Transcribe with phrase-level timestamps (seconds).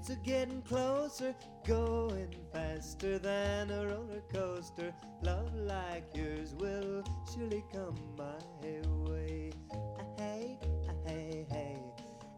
[0.00, 1.34] It's a getting closer,
[1.66, 4.94] going faster than a roller coaster.
[5.22, 9.52] Love like yours will surely come my way.
[9.70, 10.58] Ah, Hey,
[10.88, 11.76] ah, hey, hey.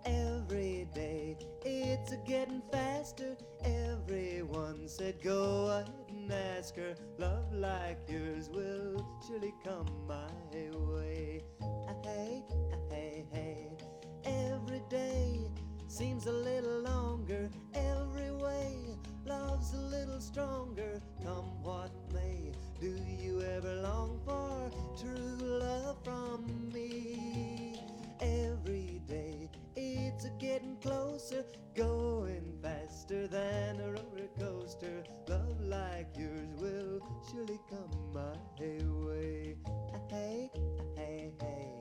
[0.05, 3.37] Every day it's a getting faster.
[3.65, 6.97] Everyone said go ahead and ask her.
[7.19, 10.27] Love like yours will surely come my
[10.91, 11.45] way.
[11.63, 12.43] Ah, hey,
[15.93, 17.51] seems a little longer.
[17.75, 18.97] Every way
[19.27, 21.03] love's a little stronger.
[21.23, 27.79] Come what may, do you ever long for true love from me?
[28.21, 35.05] Every day it's getting closer, going faster than a roller coaster.
[35.29, 38.65] Love like yours will surely come my
[39.07, 39.57] way.
[39.67, 41.72] Ah, Hey, ah, hey, hey.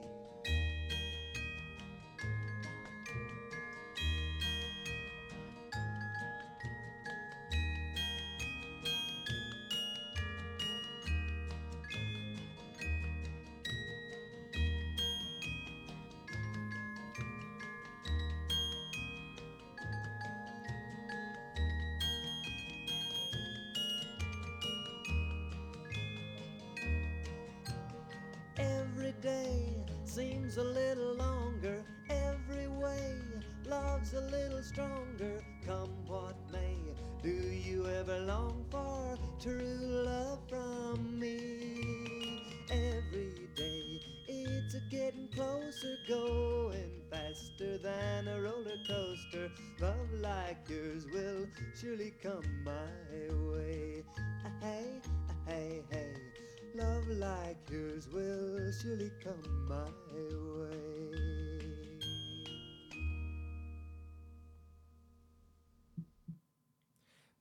[34.61, 35.41] Stronger.
[35.65, 36.77] Come what may,
[37.23, 42.43] do you ever long for true love from me?
[42.69, 49.51] Every day it's a getting closer, going faster than a roller coaster.
[49.79, 51.47] Love like yours will
[51.79, 54.03] surely come my way.
[54.61, 55.01] Hey,
[55.47, 56.13] hey, hey.
[56.75, 59.89] Love like yours will surely come my
[60.19, 61.50] way.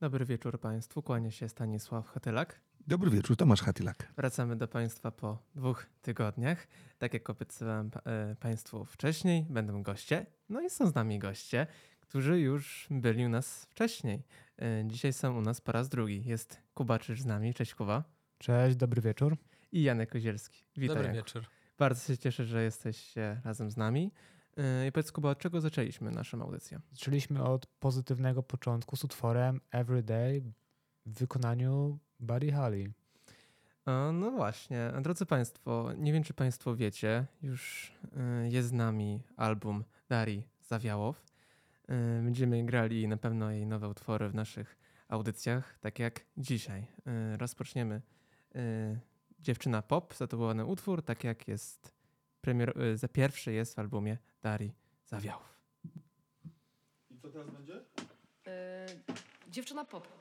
[0.01, 2.61] Dobry wieczór Państwu, kłania się Stanisław Hatylak.
[2.87, 4.13] Dobry wieczór, Tomasz Hatylak.
[4.17, 6.67] Wracamy do Państwa po dwóch tygodniach.
[6.99, 10.27] Tak jak obiecywałem e, Państwu wcześniej, będą goście.
[10.49, 11.67] No i są z nami goście,
[12.01, 14.23] którzy już byli u nas wcześniej.
[14.63, 16.25] E, Dzisiaj są u nas po raz drugi.
[16.25, 18.05] Jest Kuba Czyż z nami, cześć Kuba.
[18.39, 19.37] Cześć, dobry wieczór.
[19.73, 20.65] I Janek Kozielski.
[20.77, 21.17] Witaj Dobry Janku.
[21.17, 21.45] wieczór.
[21.79, 24.13] Bardzo się cieszę, że jesteście razem z nami.
[24.61, 26.81] E, I powiedz Kuba, od czego zaczęliśmy naszą audycję?
[26.93, 30.43] Zaczęliśmy od pozytywnego początku z utworem Everyday
[31.07, 32.93] w wykonaniu Buddy Holly.
[34.13, 39.85] No właśnie, drodzy Państwo, nie wiem czy Państwo wiecie, już e, jest z nami album
[40.09, 41.25] Darii Zawiałow.
[41.89, 44.79] E, Będziemy grali na pewno jej nowe utwory w naszych
[45.09, 46.87] audycjach, tak jak dzisiaj.
[47.39, 48.03] Rozpoczniemy
[49.41, 52.00] Dziewczyna Pop, zatytułowany utwór, tak jak jest
[52.41, 54.75] premier, e, za pierwszy jest w albumie Darii
[55.05, 55.61] Zawiałow.
[57.11, 57.73] I co teraz będzie?
[57.73, 58.53] Yy,
[59.49, 60.20] dziewczyna pop.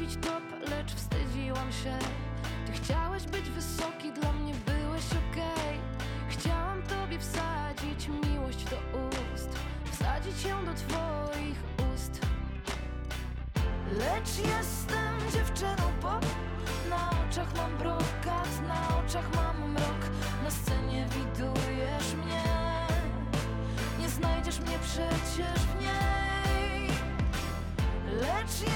[0.00, 1.98] Nosić top, lecz wstydziłam się.
[2.66, 5.78] Ty chciałeś być wysoki, dla mnie byłeś okej.
[6.28, 8.76] Chciałam tobie wsadzić miłość do
[9.34, 9.48] ust
[9.92, 11.58] Wsadzić ją do twoich
[11.94, 12.20] ust.
[13.92, 16.26] Lecz jestem dziewczyną pop.
[16.90, 20.02] Na oczach mam brokat, na oczach mam mrok.
[20.44, 22.42] Na scenie widujesz mnie.
[23.98, 26.90] Nie znajdziesz mnie przecież w niej.
[28.20, 28.72] Lecz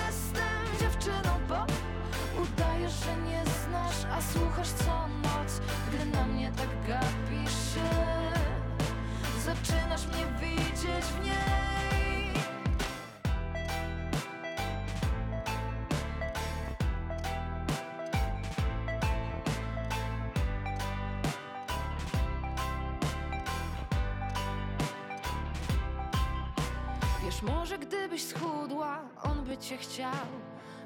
[27.45, 30.27] może gdybyś schudła, on by cię chciał.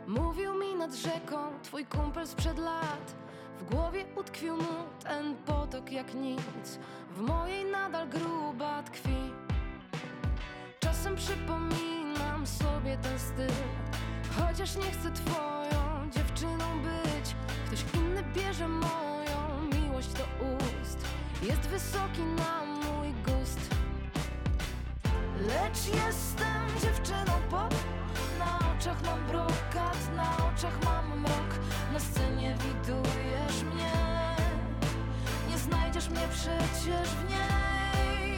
[0.06, 3.14] Mówił mi nad rzeką, twój kumpel sprzed lat.
[3.58, 4.74] W głowie utkwił mu
[5.04, 6.78] ten potok jak nic.
[7.16, 9.32] W mojej nadal gruba tkwi.
[10.80, 13.62] Czasem przypominam sobie ten styl.
[14.38, 17.34] Chociaż nie chcę twoją dziewczyną być.
[17.66, 20.24] Ktoś inny bierze moją miłość do
[20.82, 20.98] ust.
[21.42, 23.67] Jest wysoki na mój gust.
[25.48, 27.74] Lecz jestem dziewczyną pop
[28.38, 31.50] Na oczach mam brokat, na oczach mam mrok.
[31.92, 33.92] Na scenie widujesz mnie.
[35.50, 38.36] Nie znajdziesz mnie przecież w niej.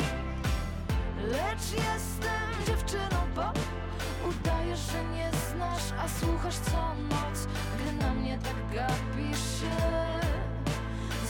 [1.29, 3.59] Lecz jestem dziewczyną pop
[4.29, 7.47] Udajesz, że nie znasz, a słuchasz co noc.
[7.79, 9.71] Gdy na mnie tak gapisz się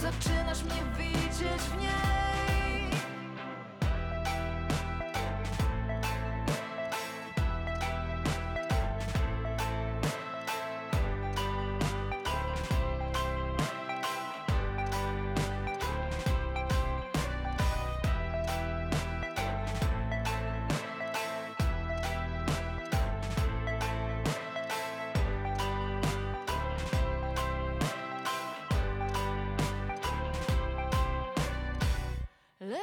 [0.00, 2.30] Zaczynasz mnie widzieć w niej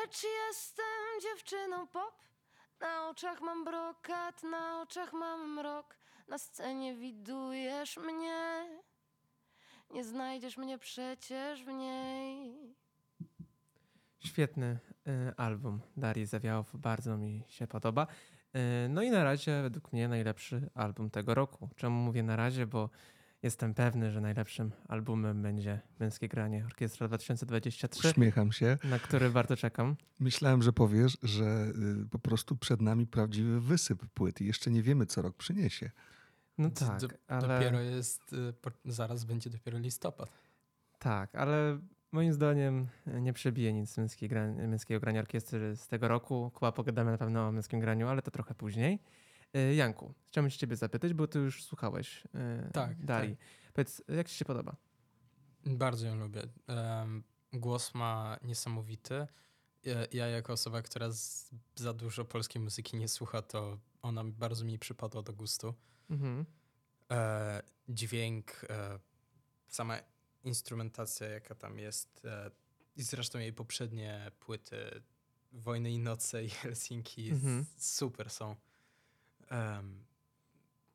[0.07, 2.15] Lecz jestem dziewczyną pop
[2.81, 8.65] Na oczach mam brokat, na oczach mam mrok Na scenie widujesz mnie
[9.91, 12.75] Nie znajdziesz mnie przecież w niej
[14.19, 18.07] Świetny y, album Darii Zawiałow, bardzo mi się podoba.
[18.55, 21.69] Y, no i na razie według mnie najlepszy album tego roku.
[21.75, 22.65] Czemu mówię na razie?
[22.65, 22.89] Bo
[23.43, 28.77] jestem pewny, że najlepszym albumem będzie Męskie Granie Orkiestra 2023, Uśmiecham się.
[28.83, 29.95] na który bardzo czekam.
[30.19, 31.43] Myślałem, że powiesz, że
[32.03, 35.91] y, po prostu przed nami prawdziwy wysyp płyt i jeszcze nie wiemy, co rok przyniesie.
[36.57, 37.47] No tak, do- ale...
[37.59, 38.53] Dopiero jest, y,
[38.85, 40.29] zaraz będzie dopiero listopad.
[40.99, 41.79] Tak, ale
[42.11, 42.87] moim zdaniem
[43.21, 43.97] nie przebije nic
[44.67, 46.51] męskiego grania orkiestry z tego roku.
[46.53, 48.99] Kuba, pogadamy na pewno o męskim graniu, ale to trochę później.
[49.55, 53.37] Y, Janku, chciałbym się ciebie zapytać, bo ty już słuchałeś y, Tak, Darii.
[53.73, 54.75] Powiedz, jak ci się podoba?
[55.65, 56.41] Bardzo ją lubię.
[57.53, 59.27] Głos ma niesamowity.
[59.83, 61.07] Ja, ja jako osoba, która
[61.75, 65.73] za dużo polskiej muzyki nie słucha, to ona bardzo mi przypadła do gustu.
[66.09, 66.45] Mhm.
[67.11, 68.99] E, dźwięk, e,
[69.67, 69.99] sama
[70.43, 72.51] instrumentacja, jaka tam jest, e,
[72.95, 75.01] i zresztą jej poprzednie płyty
[75.51, 77.65] Wojny i Noce i Helsinki Mhm.
[77.77, 78.55] super są.
[79.49, 80.03] Em,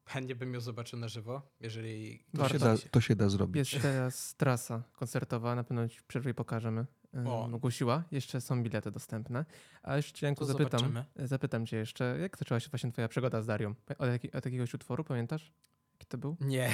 [0.07, 2.53] chętnie bym ją zobaczył na żywo, jeżeli To Warto.
[2.59, 3.73] się, da, to się da zrobić.
[3.73, 6.87] Jest teraz trasa koncertowa, na pewno ci w przerwie pokażemy.
[7.27, 7.45] O.
[7.53, 9.45] Ogłosiła, jeszcze są bilety dostępne.
[9.83, 11.05] A jeszcze Janku, zapytam, zobaczymy.
[11.29, 13.75] zapytam cię jeszcze, jak zaczęła się właśnie twoja przygoda z Darią?
[13.99, 15.53] Od, jaki, od jakiegoś utworu, pamiętasz?
[15.93, 16.37] Jaki to był?
[16.41, 16.71] Nie.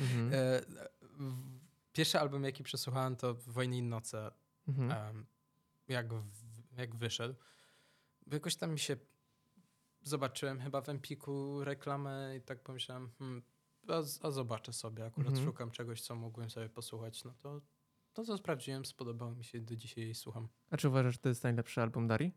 [0.00, 0.30] Mhm.
[0.34, 0.60] E,
[1.92, 4.30] Pierwszy album, jaki przesłuchałem, to Wojny i Noce,
[4.68, 4.90] Mhm.
[4.90, 5.26] em,
[5.88, 7.34] jak, w, jak wyszedł.
[8.32, 8.96] Jakoś tam mi się
[10.04, 13.42] zobaczyłem chyba w Empiku reklamę i tak pomyślałem, hmm,
[13.88, 15.46] a, a zobaczę sobie, akurat Mhm.
[15.46, 17.24] szukam czegoś, co mógłbym sobie posłuchać.
[17.24, 17.60] No to,
[18.12, 20.48] to co sprawdziłem, spodobało mi się, do dzisiaj jej słucham.
[20.70, 22.34] A czy uważasz, że to jest najlepszy album Darii?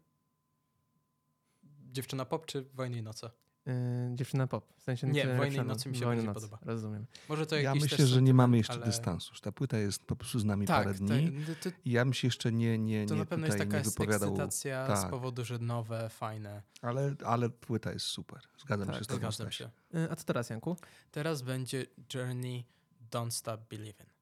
[1.91, 3.31] Dziewczyna pop czy Wojny i Noce?
[3.67, 4.65] Yy, dziewczyna pop.
[4.77, 6.59] W sensie Nie, Wojny Nocy mi się Wojny Nocy, podoba.
[6.65, 7.05] Rozumiem.
[7.29, 8.85] Może to Ja myślę, też że nie mamy jeszcze ale...
[8.85, 9.35] dystansu.
[9.35, 11.31] że Ta płyta jest po prostu z nami Tak, parę to, dni.
[11.63, 14.29] to, I ja bym się jeszcze nie, nie, to nie na pewno jest taka wypowiadał.
[14.29, 15.09] ekscytacja z tak.
[15.09, 16.61] powodu, że nowe, fajne.
[16.81, 18.39] Ale, ale płyta jest super.
[18.59, 19.19] Zgadzam Tak, się z tobą.
[19.19, 19.69] Zgadzam się.
[19.93, 20.77] Yy, a co teraz, Janku?
[21.11, 22.65] Teraz będzie Journey
[23.11, 24.16] Don't Stop Believing.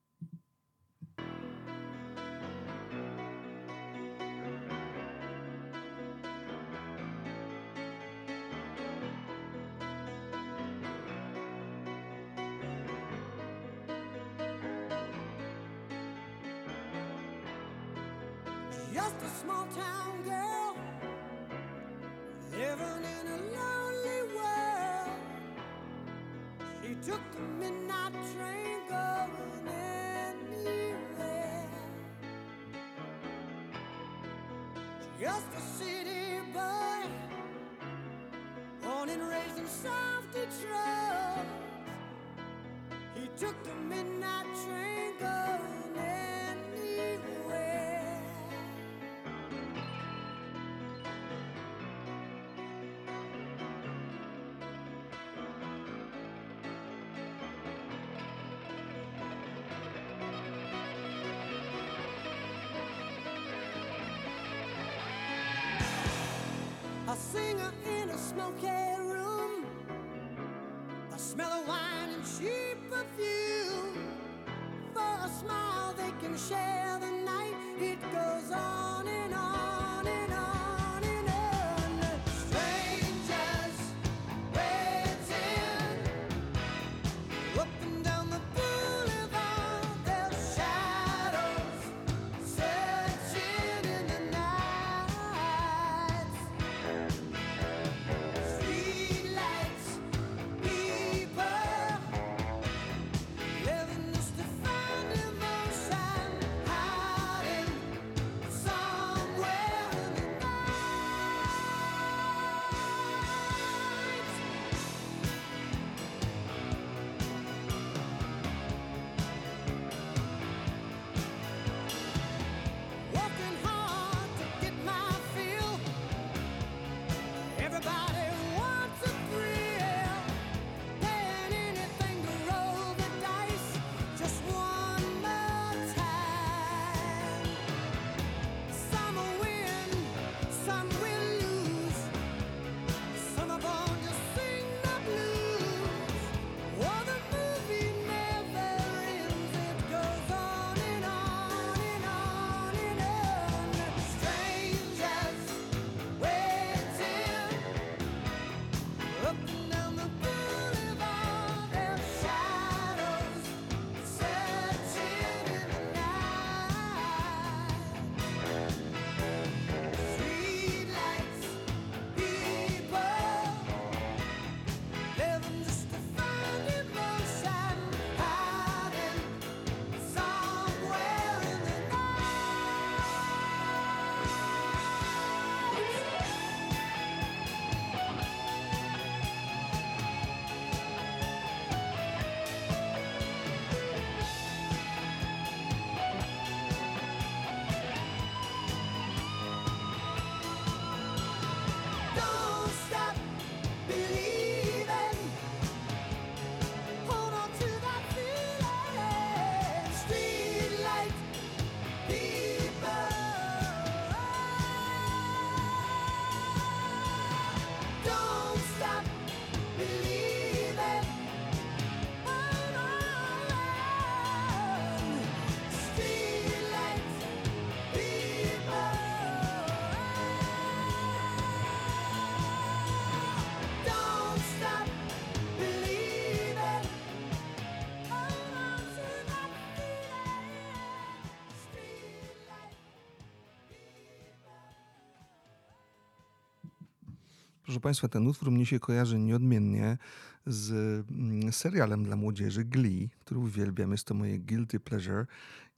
[247.76, 249.98] Proszę Państwa, ten utwór mnie się kojarzy nieodmiennie
[250.46, 250.72] z
[251.12, 253.92] mm, serialem dla młodzieży Glee, który uwielbiam.
[253.92, 255.26] Jest to moje guilty pleasure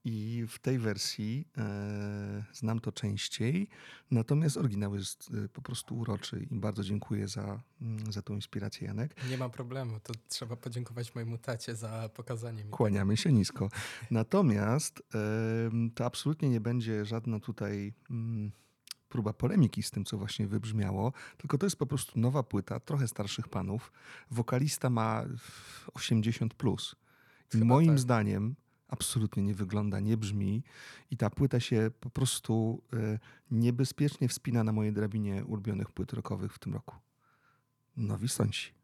[0.04, 3.70] i w tej wersji e, znam to częściej.
[4.12, 8.88] Natomiast oryginał jest e, po prostu uroczy i bardzo dziękuję za, mm, za tą inspirację,
[8.88, 9.16] Janek.
[9.30, 12.72] Nie ma problemu, to trzeba podziękować mojemu tacie za pokazanie mi.
[12.72, 13.70] Kłaniamy się nisko.
[14.12, 15.04] Natomiast
[15.66, 18.51] em, to absolutnie nie będzie żadna tutaj mm,
[19.17, 23.07] próba polemiki z tym, co właśnie wybrzmiało, tylko to jest po prostu nowa płyta, trochę
[23.07, 23.91] starszych panów.
[24.31, 25.25] Wokalista ma
[25.93, 26.95] 80 plus.
[27.53, 28.00] I moim tak.
[28.00, 28.55] zdaniem
[28.88, 30.63] absolutnie nie wygląda, nie brzmi
[31.12, 33.19] i ta płyta się po prostu e,
[33.51, 36.95] niebezpiecznie wspina na mojej drabinie ulubionych płyt rockowych w tym roku.
[37.97, 38.76] Nowi sąsi.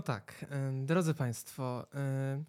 [0.00, 0.46] No tak,
[0.84, 1.86] drodzy Państwo,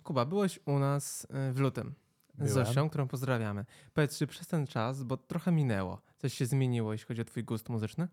[0.04, 1.94] Kuba, byłeś u nas w lutym
[2.34, 2.50] z Byłem.
[2.50, 3.66] Zosią, którą pozdrawiamy.
[3.94, 7.44] Powiedz, czy przez ten czas, bo trochę minęło, coś się zmieniło, jeśli chodzi o Twój
[7.44, 8.08] gust muzyczny?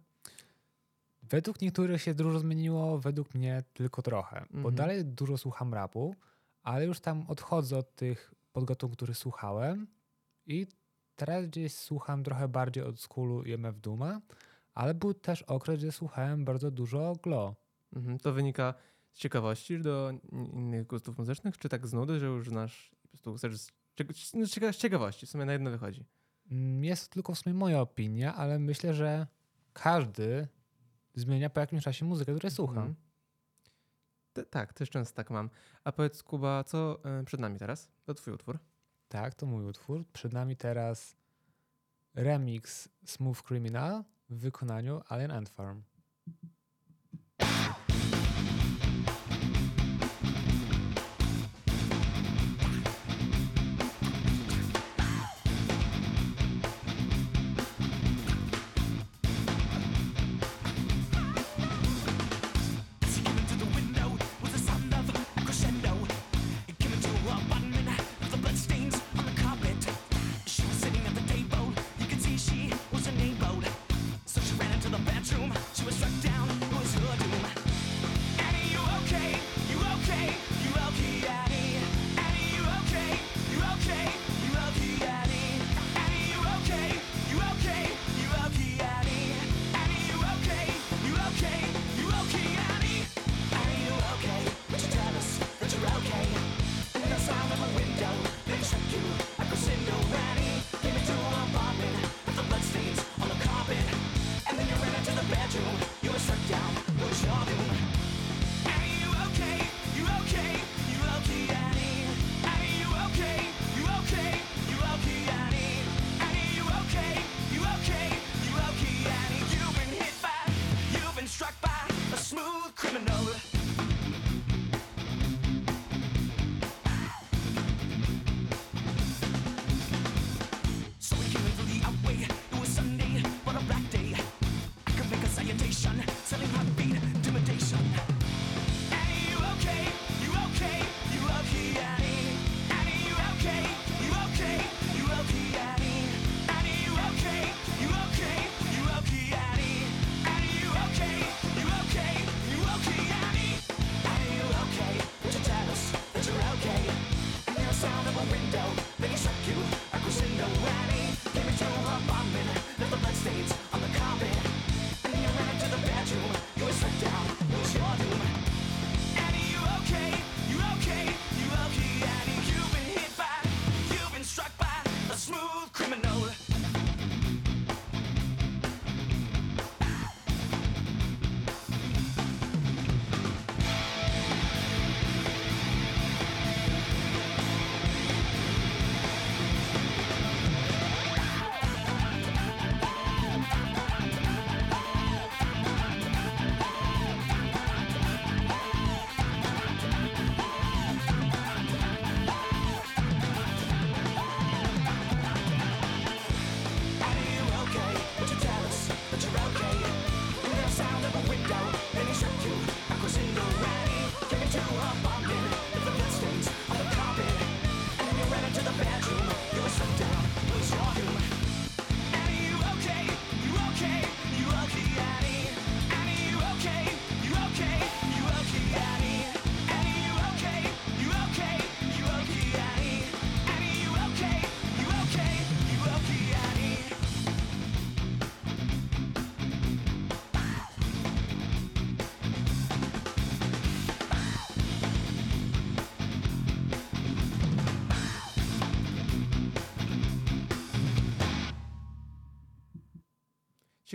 [1.22, 4.46] Według niektórych się dużo zmieniło, według mnie tylko trochę.
[4.50, 4.74] Bo Mhm.
[4.74, 6.14] dalej dużo słucham rapu,
[6.62, 9.86] ale już tam odchodzę od tych podgatunków, których słuchałem
[10.46, 10.66] i
[11.16, 14.20] teraz gdzieś słucham trochę bardziej od schoolu i MF Duma,
[14.74, 17.54] ale był też okres, gdzie słuchałem bardzo dużo Glo.
[17.92, 18.18] Mhm.
[18.18, 22.48] To wynika z ciekawości do in- innych gustów muzycznych, czy tak z nudy, że już
[22.48, 23.72] znasz po prostu chcesz z,
[24.34, 26.04] no, z ciekawości, w sumie na jedno wychodzi.
[26.50, 29.26] Mm, Jest to tylko w sumie moja opinia, ale myślę, że
[29.72, 30.48] każdy
[31.14, 32.78] zmienia po jakimś czasie muzykę, której słucham.
[32.78, 32.94] Mhm.
[34.32, 35.50] Te- tak, też często tak mam.
[35.84, 37.90] A powiedz Kuba, co e, przed nami teraz?
[38.04, 38.58] To twój utwór.
[39.08, 40.04] Tak, to mój utwór.
[40.12, 41.16] Przed nami teraz
[42.14, 45.82] remix Smooth Criminal w wykonaniu Alien Ant Farm.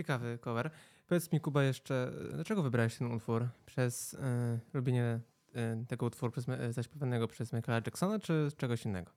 [0.04, 0.70] Ciekawy cover.
[1.08, 3.48] Powiedz mi Kuba jeszcze, dlaczego wybrałeś ten utwór?
[3.66, 5.20] Przez e, lubienie
[5.54, 9.10] e, tego utworu przez, e, zaśpiewanego przez Michaela Jacksona, czy czegoś innego?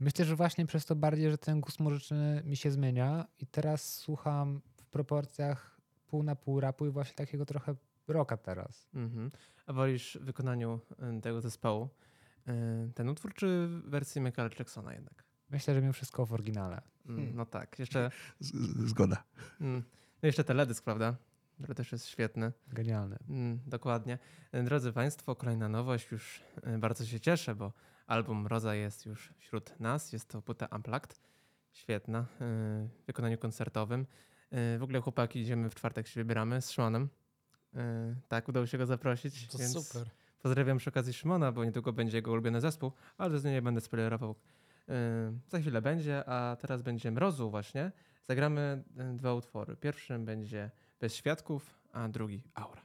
[0.00, 3.94] Myślę, że właśnie przez to bardziej, że ten gust muzyczny mi się zmienia i teraz
[3.94, 7.74] słucham w proporcjach pół na pół rapu i właśnie takiego trochę
[8.08, 8.88] rocka teraz.
[8.94, 9.30] Mhm.
[9.66, 10.80] A wolisz w wykonaniu
[11.22, 11.88] tego zespołu
[12.94, 15.24] ten utwór, czy wersję Michaela Jacksona jednak?
[15.50, 16.82] Myślę, że mimo wszystko w oryginale.
[17.06, 17.36] Mm, Hmm.
[17.36, 19.24] No tak, jeszcze, Z, z- zgoda.
[19.60, 19.82] mm,
[20.22, 21.16] no jeszcze teledysk, prawda?
[21.62, 22.52] Który też jest świetny.
[22.68, 23.16] Genialny.
[23.28, 24.18] Mm, dokładnie.
[24.64, 26.10] Drodzy Państwo, kolejna nowość.
[26.12, 27.72] Już e, bardzo się cieszę, bo
[28.06, 30.12] album Roza jest już wśród nas.
[30.12, 31.20] Jest to płyta Unplugged.
[31.72, 32.18] Świetna.
[32.18, 32.24] e,
[33.02, 34.06] W wykonaniu koncertowym.
[34.50, 37.08] E, W ogóle chłopaki idziemy w czwartek się wybieramy z Szymonem.
[38.28, 39.48] Tak, udało się go zaprosić.
[39.48, 40.08] To więc super.
[40.42, 43.80] Pozdrawiam przy okazji Szymona, bo niedługo będzie jego ulubiony zespół, ale z niej nie będę
[43.80, 44.34] spoilerował.
[45.48, 47.92] Za chwilę będzie, a teraz będzie Mrozu właśnie.
[48.28, 49.76] Zagramy e, dwa utwory.
[49.76, 52.82] Pierwszym będzie Bez Świadków, a drugi Aura.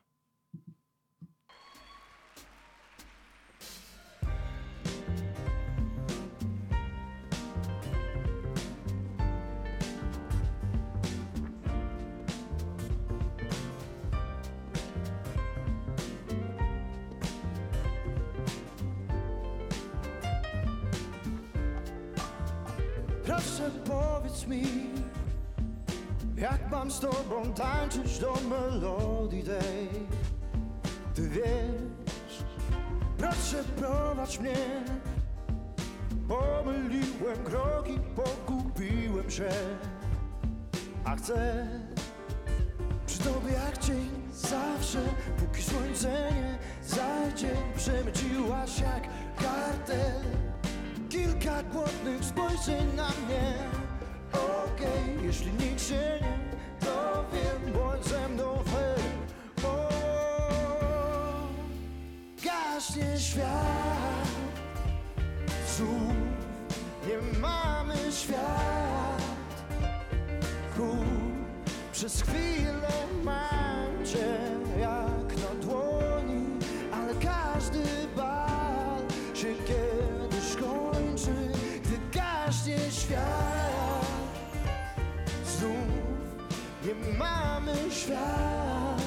[23.25, 24.96] Proszę powiedz mi
[26.37, 29.89] jak mam z tobą tańczyć do melodii tej?
[31.13, 32.43] Ty wiesz,
[33.17, 34.55] proszę prowadź mnie.
[36.27, 39.49] Pomyliłem kroki, pogubiłem się,
[41.05, 41.67] a chcę
[43.05, 44.99] przy tobie jak dzień zawsze,
[45.37, 49.03] póki słońce nie zajdzie, przemyciłaś jak
[49.37, 50.21] kartel.
[51.09, 53.53] Kilka głodnych spojrzeń na mnie
[54.77, 56.37] Okej, jeśli nikt się nie
[56.85, 58.99] dowie Bądź ze mną fair.
[59.65, 59.89] O,
[62.43, 64.27] Gaśnie świat.
[65.67, 66.13] Słów
[67.07, 69.21] nie mamy świat.
[70.75, 70.97] Ku,
[71.93, 72.91] przez chwilę
[73.23, 73.86] mam
[88.07, 89.01] świat.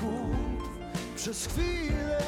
[0.00, 2.25] Kup, przez chwilę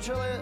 [0.00, 0.39] Słuchajcie,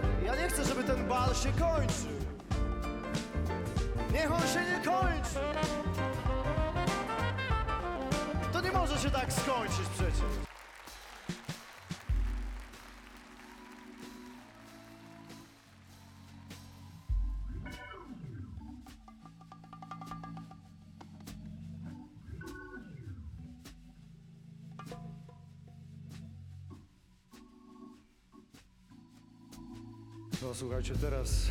[30.55, 31.51] Słuchajcie, teraz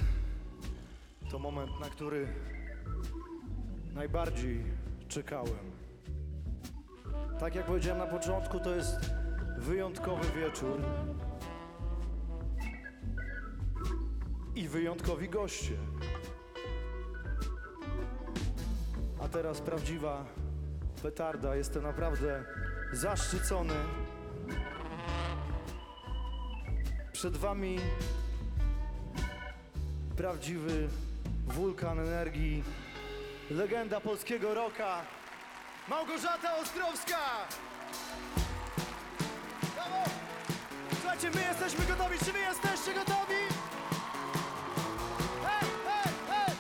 [1.32, 2.28] to moment, na który
[3.94, 4.64] najbardziej
[5.08, 5.72] czekałem.
[7.40, 8.96] Tak jak powiedziałem na początku, to jest
[9.58, 10.82] wyjątkowy wieczór
[14.56, 15.78] i wyjątkowi goście.
[19.24, 20.26] A teraz prawdziwa
[21.04, 21.56] petarda.
[21.56, 22.44] Jestem naprawdę
[22.94, 23.74] zaszczycony.
[27.12, 27.80] Przed wami
[30.18, 30.90] prawdziwy
[31.48, 32.64] wulkan energii,
[33.52, 35.02] legenda polskiego rocka,
[35.88, 37.18] Małgorzata Ostrowska!
[41.02, 43.42] Słuchajcie, my jesteśmy gotowi, czy wy jesteście gotowi?
[45.44, 46.56] Hej, hej, hej!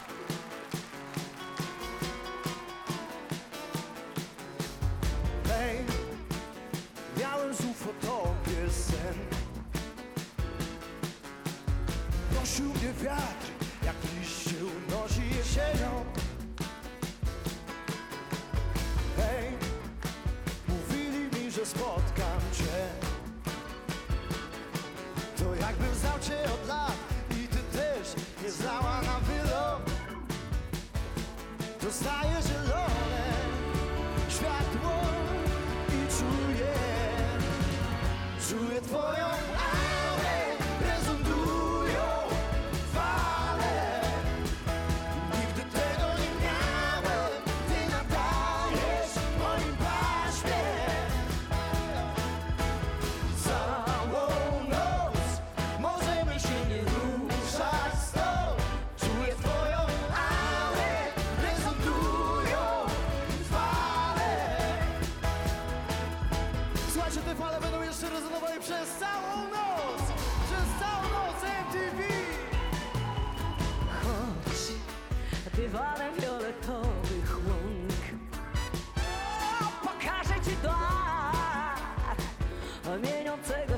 [5.48, 5.78] Hej,
[7.20, 9.38] miałem znów o tobie sen
[12.88, 13.46] mnie wiatr,
[19.17, 19.52] Hej,
[20.67, 22.89] mówili mi, że spotkam cię.
[25.38, 26.98] To jakbym znał cię od lat
[27.32, 29.91] i ty też nie znała na wylot.
[31.82, 33.34] Dostaję zielone
[34.30, 34.91] światło
[35.89, 36.78] i czuję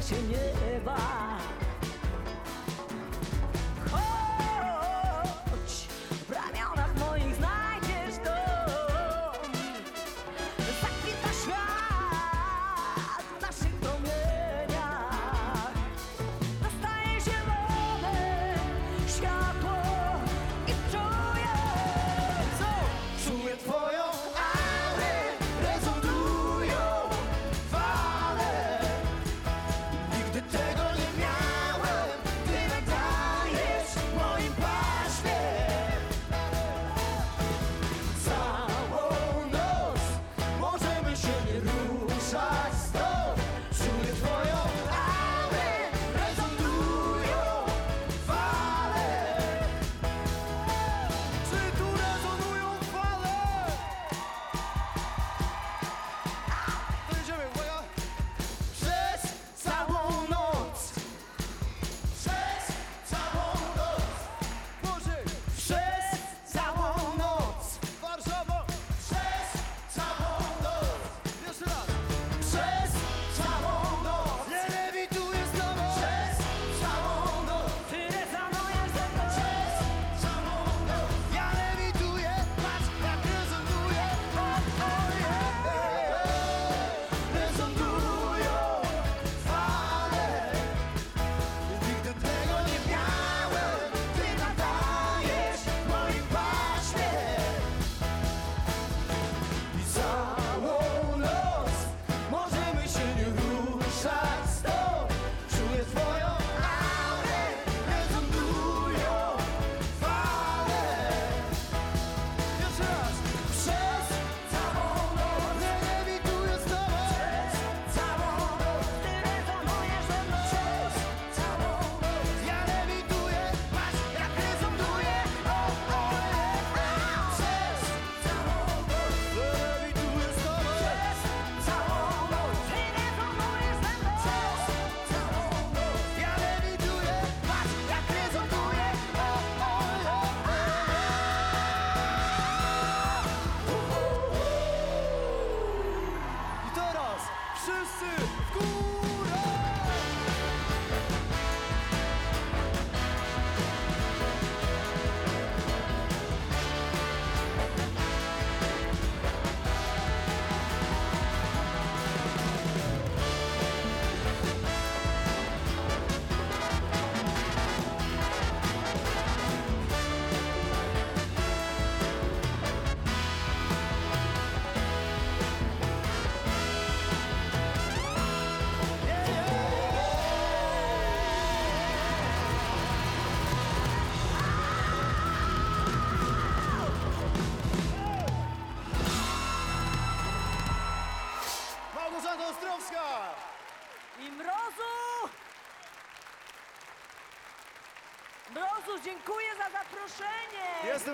[0.10, 1.39] się nie wa.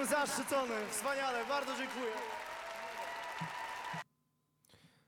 [0.09, 0.73] Zaszczycony.
[0.91, 2.11] Wspaniale, bardzo dziękuję.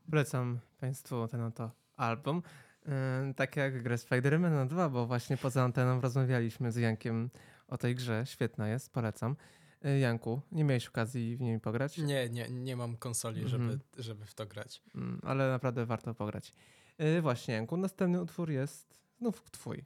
[0.10, 2.42] Polecam Państwu ten oto album.
[2.86, 7.30] E, tak jak grę Spidermana 2, bo właśnie poza anteną rozmawialiśmy z Jankiem
[7.68, 8.24] o tej grze.
[8.26, 9.36] Świetna jest, polecam.
[9.82, 11.98] E, Janku, nie miałeś okazji w niej pograć?
[11.98, 13.80] Nie, nie, nie mam konsoli, żeby, mhm.
[13.98, 14.82] żeby w to grać.
[14.96, 16.54] Mm, ale naprawdę warto pograć.
[16.98, 19.86] E, właśnie, Janku, następny utwór jest znów twój,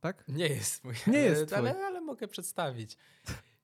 [0.00, 0.24] tak?
[0.28, 0.94] Nie jest mój.
[1.06, 1.58] Nie jest twój.
[1.58, 2.96] Ale, ale mogę przedstawić.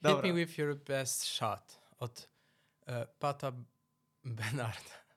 [0.01, 0.23] Dobra.
[0.23, 2.29] Hit me with your best shot od
[2.89, 3.53] uh, Pata
[4.25, 5.08] Benarda.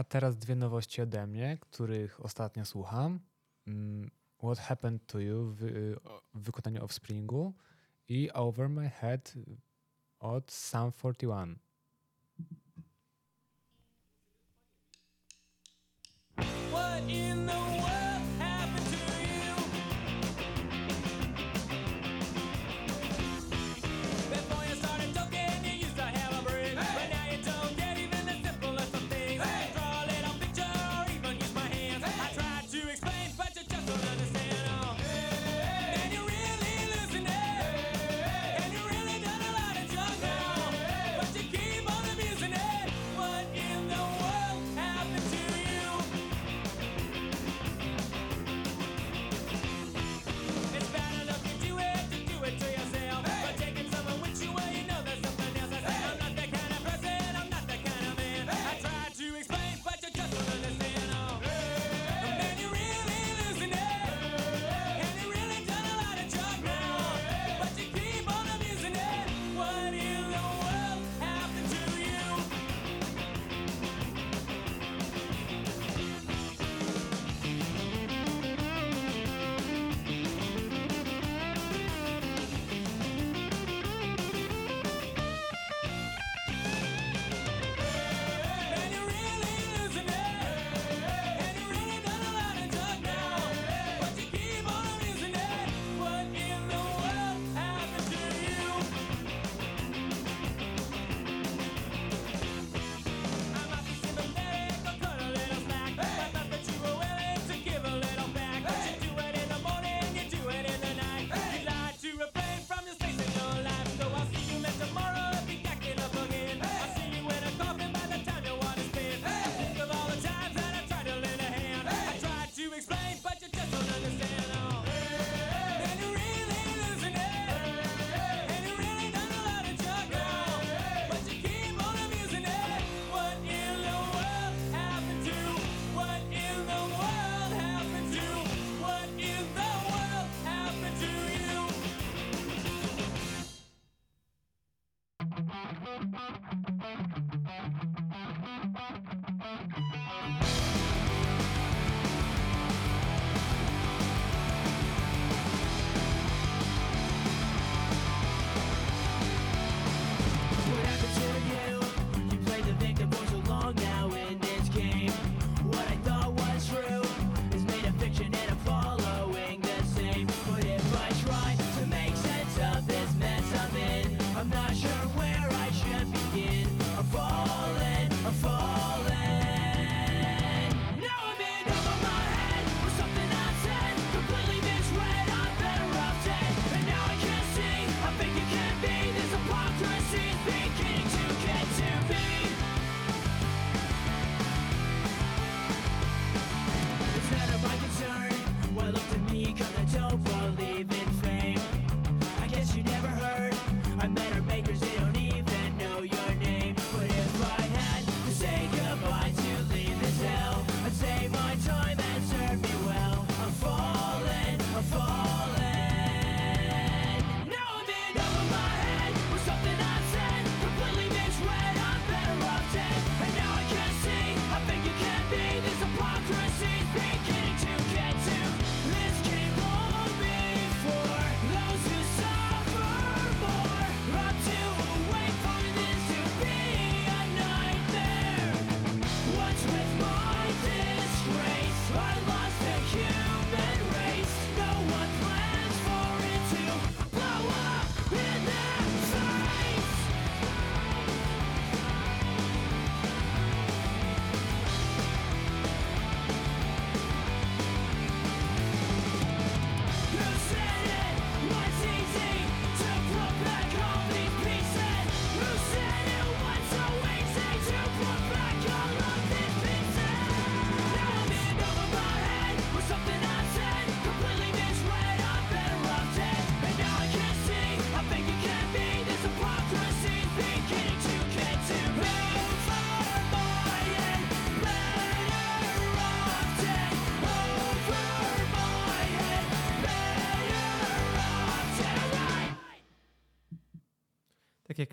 [0.00, 3.20] A teraz dwie nowości ode mnie, których ostatnio słucham.
[3.66, 4.10] Mm,
[4.42, 5.96] What Happened to You w, y,
[6.34, 7.54] w wykonaniu Offspringu
[8.08, 9.34] i Over My Head
[10.18, 11.58] od Sam 41.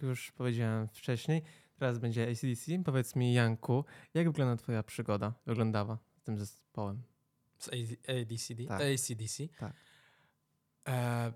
[0.07, 1.43] już powiedziałem wcześniej.
[1.79, 2.83] Teraz będzie ACDC.
[2.85, 7.03] Powiedz mi, Janku, jak wygląda twoja przygoda, wyglądała z tym zespołem?
[7.57, 7.69] Z
[8.67, 8.81] Tak.
[8.81, 9.47] ACDC?
[9.57, 9.73] Tak.
[10.87, 11.33] E,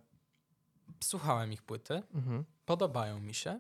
[1.04, 2.04] słuchałem ich płyty.
[2.14, 2.46] Mhm.
[2.66, 3.60] Podobają mi się.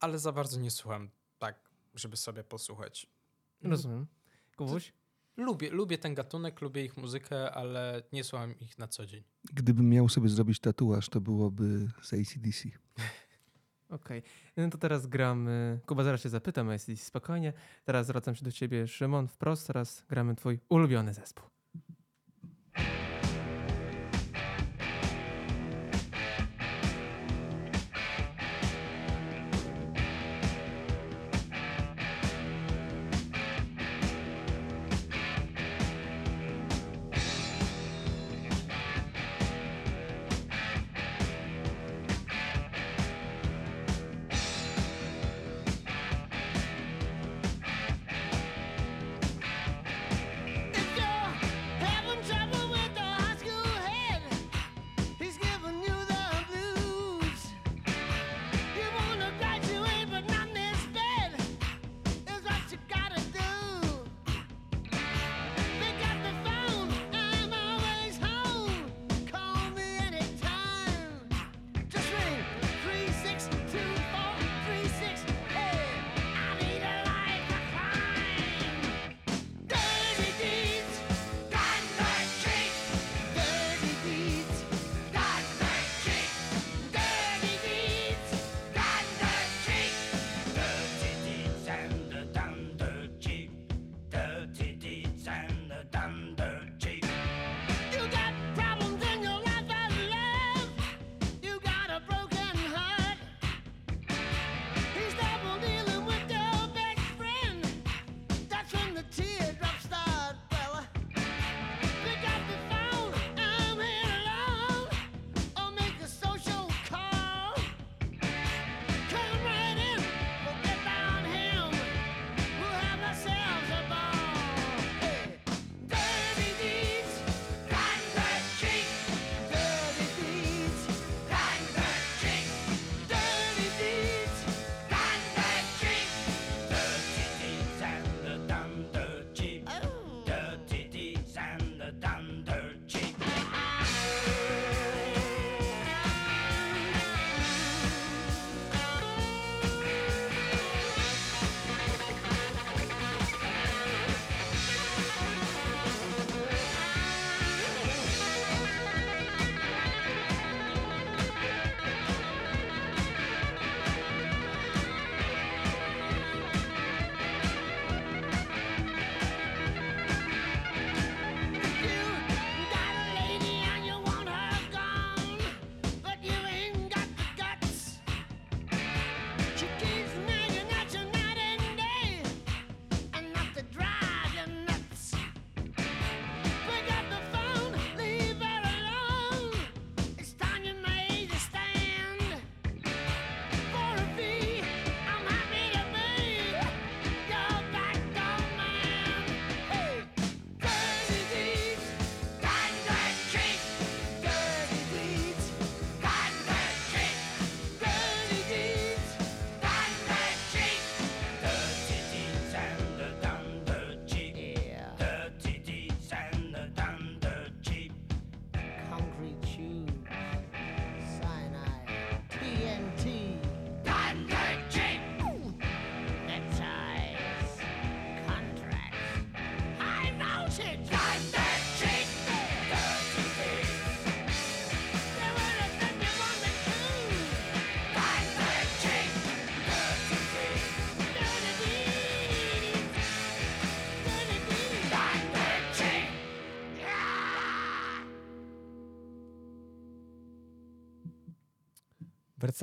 [0.00, 3.06] Ale za bardzo nie słucham tak, żeby sobie posłuchać.
[3.62, 4.06] Rozumiem.
[4.56, 4.92] Kubuś?
[5.36, 9.22] Lubię, lubię ten gatunek, lubię ich muzykę, ale nie słucham ich na co dzień.
[9.52, 12.68] Gdybym miał sobie zrobić tatuaż, to byłoby z ACDC.
[13.88, 14.22] Okej.
[14.56, 15.80] No to teraz gramy.
[15.86, 17.52] Kuba, zaraz się zapytam, a jest spokojnie.
[17.84, 19.66] Teraz zwracam się do ciebie, Szymon, wprost.
[19.66, 21.44] Teraz gramy twój ulubiony zespół.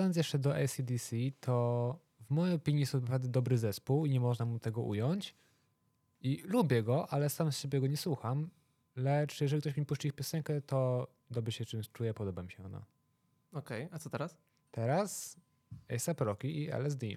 [0.02, 4.20] Wracając jeszcze do ACDC, to w mojej opinii jest to naprawdę dobry zespół i nie
[4.20, 5.36] można mu tego ująć.
[6.22, 8.50] I lubię go, ale sam z siebie go nie słucham.
[8.96, 12.66] Lecz jeżeli ktoś mi puści ich piosenkę, to dobrze się czymś czuję, podoba mi się
[12.66, 12.86] ona.
[13.52, 14.38] Okej, a co teraz?
[14.72, 15.38] Teraz
[16.08, 17.08] A$AP Rocky i LSD.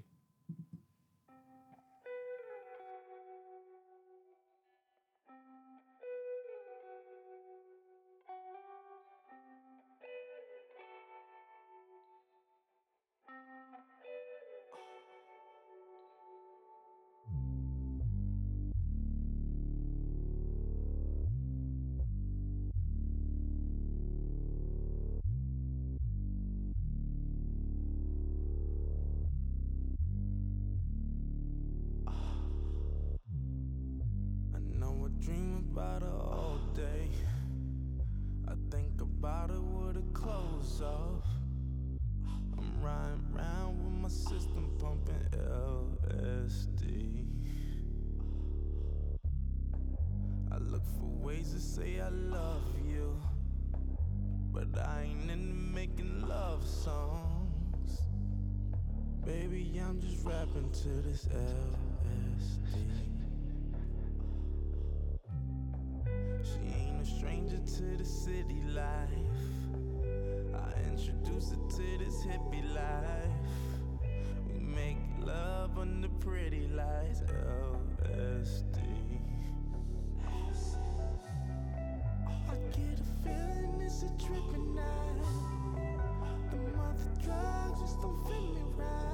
[59.45, 62.57] Baby, I'm just rapping to this LSD.
[66.43, 69.11] She ain't a stranger to the city life.
[70.55, 73.31] I introduce her to this hippie life.
[74.49, 77.21] We make love under pretty lights.
[77.21, 78.79] LSD.
[82.49, 85.23] I get a feeling it's a tripping night.
[86.51, 89.14] The mother drugs just don't fit me right.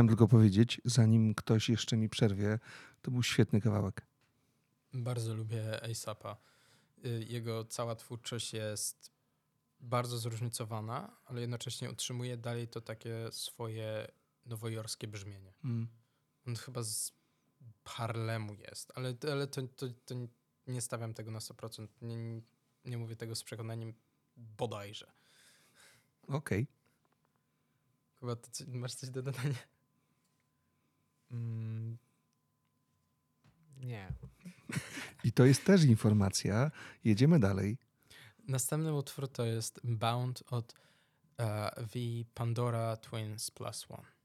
[0.00, 2.58] Chciałem tylko powiedzieć, zanim ktoś jeszcze mi przerwie,
[3.02, 4.06] to był świetny kawałek.
[4.92, 6.36] Bardzo lubię ASAPa.
[7.04, 9.10] Y, Jego cała twórczość jest
[9.80, 14.08] bardzo zróżnicowana, ale jednocześnie utrzymuje dalej to takie swoje
[14.46, 15.52] nowojorskie brzmienie.
[15.64, 15.88] Mm.
[16.46, 17.12] On chyba z
[17.84, 20.14] Harlemu jest, ale, ale to, to, to
[20.66, 21.88] nie stawiam tego na 100%.
[22.02, 22.42] Nie,
[22.84, 23.94] nie mówię tego z przekonaniem
[24.36, 25.12] bodajże.
[26.28, 26.66] Okej.
[28.20, 29.54] Chyba ty, masz coś do dodania?
[31.30, 31.98] Mm,
[33.76, 34.12] nie.
[35.24, 36.70] I to jest też informacja.
[37.04, 37.78] Jedziemy dalej.
[38.48, 40.74] Następny utwór to jest Bound od
[41.38, 44.19] e, The Pandora Twins Plus One.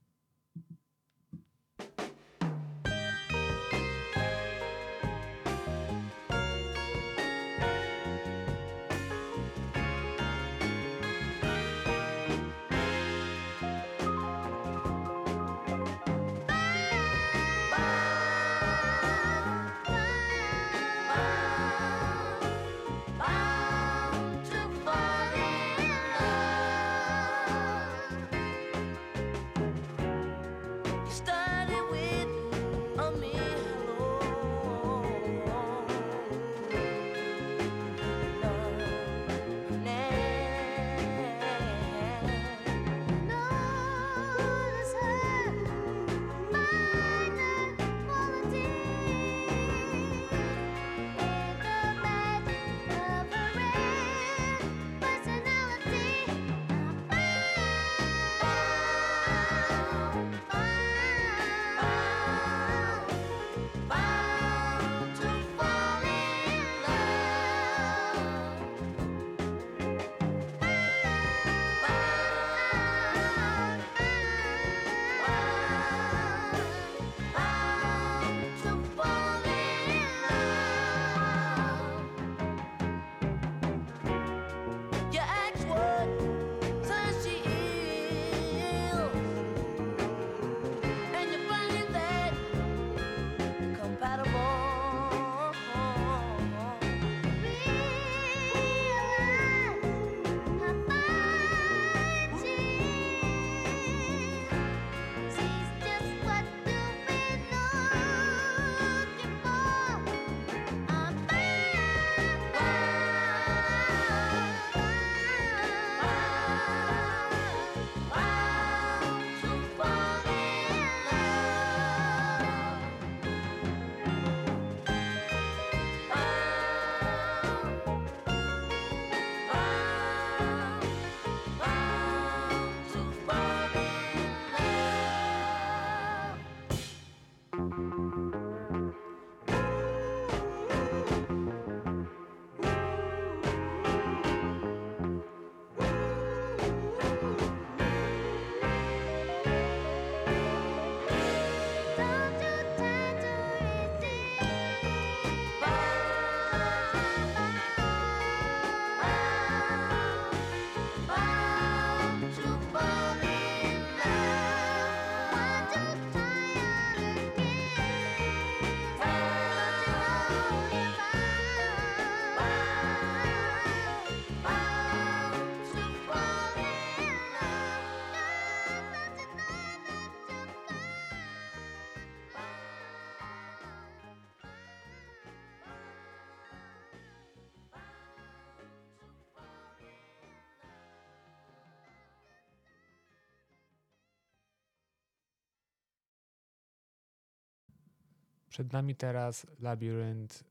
[198.56, 200.44] Przed nami teraz Labyrinth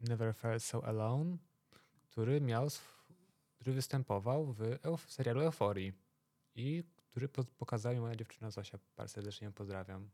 [0.00, 1.36] Never Felt So Alone,
[2.10, 2.68] który miał,
[3.54, 5.92] który występował w, serialu Euforii
[6.54, 8.78] i który po, pokazała mi moja dziewczyna Zosia.
[8.96, 10.10] Bardzo serdecznie ją pozdrawiam.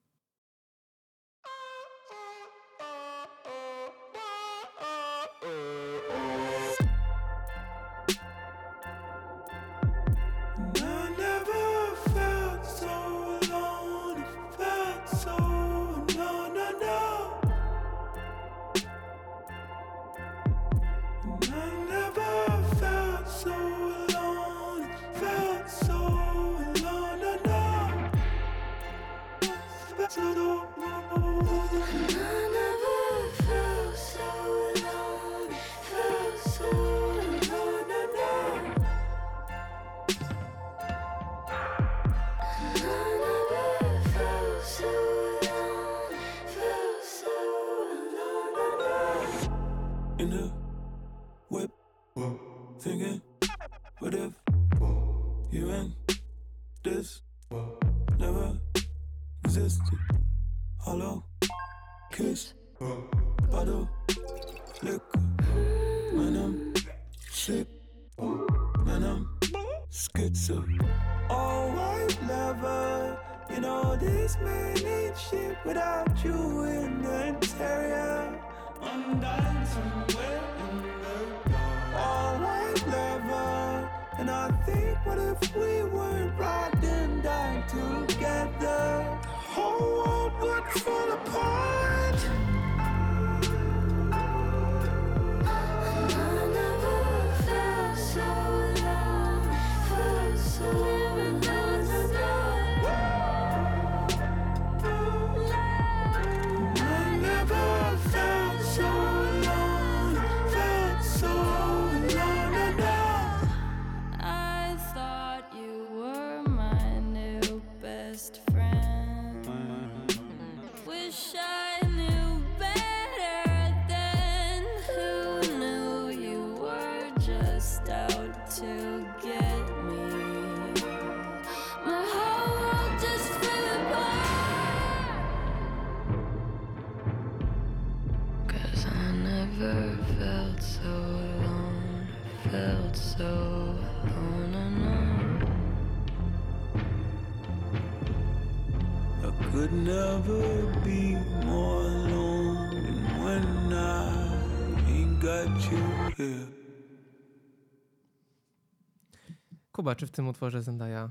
[159.72, 161.08] Kuba, czy w tym utworze Zendaya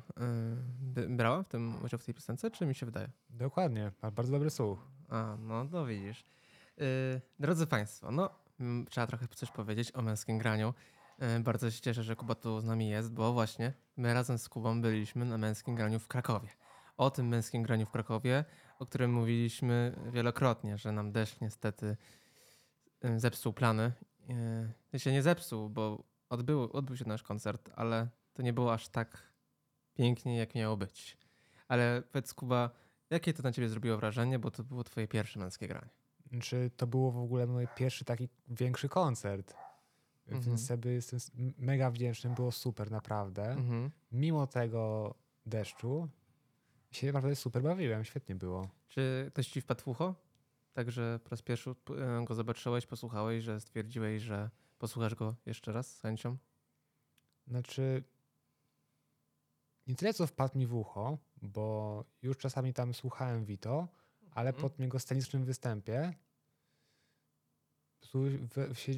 [0.98, 3.10] y, brała w tym udział w tej piosence, czy mi się wydaje?
[3.30, 4.88] Dokładnie, ma bardzo dobry słuch.
[5.10, 6.26] A, no to widzisz.
[6.82, 10.74] Y, drodzy Państwo, no mm, trzeba trochę coś powiedzieć o męskim graniu.
[11.38, 14.50] Y, bardzo się cieszę, że Kuba tu z nami jest, bo właśnie my razem z
[14.50, 16.50] Kubą byliśmy na męskim graniu w Krakowie.
[16.98, 18.46] O tym męskim graniu w Krakowie,
[18.80, 21.98] o którym mówiliśmy wielokrotnie, że nam deszcz niestety
[23.06, 23.92] y, zepsuł plany.
[24.94, 28.90] Y, się nie zepsuł, bo odbył, odbył się nasz koncert, ale to nie było aż
[28.90, 29.24] tak
[29.94, 31.18] pięknie, jak miało być.
[31.68, 32.70] Ale powiedz Kuba,
[33.10, 35.90] jakie to na ciebie zrobiło wrażenie, bo to było twoje pierwsze męskie granie?
[36.42, 39.54] Czy to było w ogóle mój pierwszy taki większy koncert?
[40.28, 40.44] Mhm.
[40.44, 41.20] Więc sobie jestem
[41.58, 43.52] mega wdzięczny, było super naprawdę.
[43.52, 43.92] Mhm.
[44.12, 45.14] Mimo tego
[45.46, 46.10] deszczu
[46.92, 48.70] się naprawdę super bawiłem, świetnie było.
[48.88, 50.16] Czy ktoś ci wpadł w ucho?
[50.78, 51.94] Także po raz pierwszy p-
[52.26, 54.50] go zobaczyłeś, posłuchałeś, że stwierdziłeś, że
[54.80, 56.38] posłuchasz go jeszcze raz z chęcią?
[57.48, 58.04] Znaczy,
[59.88, 63.88] nie tyle co wpadł mi w ucho, bo już czasami tam słuchałem Vito,
[64.32, 64.62] ale Mhm.
[64.62, 66.14] po tym jego scenicznym występie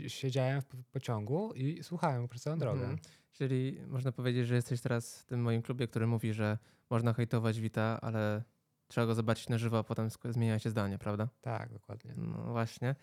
[0.07, 2.81] siedziałem w po- pociągu i słuchałem przez całą drogę.
[2.81, 2.99] Mhm.
[3.31, 6.57] Czyli można powiedzieć, że jesteś teraz w tym moim klubie, który mówi, że
[6.89, 8.43] można hejtować Wita, ale
[8.89, 11.29] trzeba go zobaczyć na żywo, a potem zmienia się zdanie, prawda?
[11.41, 12.13] Tak, dokładnie.
[12.17, 12.95] No właśnie.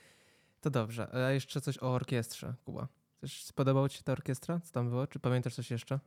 [0.60, 1.14] To dobrze.
[1.14, 2.88] A jeszcze coś o orkiestrze, Kuba.
[3.20, 4.60] Coś spodobało ci się ta orkiestra?
[4.60, 5.06] Co tam było?
[5.06, 6.00] Czy pamiętasz coś jeszcze?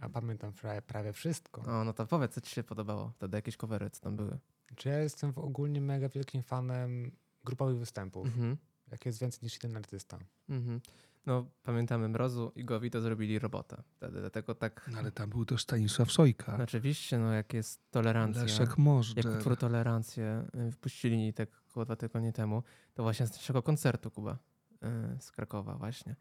[0.00, 1.62] A pamiętam prawie, prawie wszystko.
[1.62, 3.12] O, no to powiedz, co ci się podobało.
[3.16, 4.38] Wtedy jakieś covery, co tam były.
[4.76, 7.12] Czy ja jestem w ogólnie mega wielkim fanem
[7.44, 8.26] grupowych występów.
[8.26, 8.56] Mhm.
[8.90, 10.18] Jak jest więcej niż jeden artysta.
[10.48, 10.80] Mhm.
[11.26, 14.90] No, pamiętamy Mrozu i Gowi to zrobili robotę wtedy, dlatego tak...
[14.92, 16.58] No, ale tam był też Stanisław Sojka.
[16.62, 19.26] Oczywiście, no jak jest tolerancja, Leszek Możdżer.
[19.26, 22.62] jak utwór Tolerancję y, wpuścili tak około dwa tygodnie temu,
[22.94, 24.38] to właśnie z naszego koncertu Kuba
[24.72, 26.16] y, z Krakowa właśnie.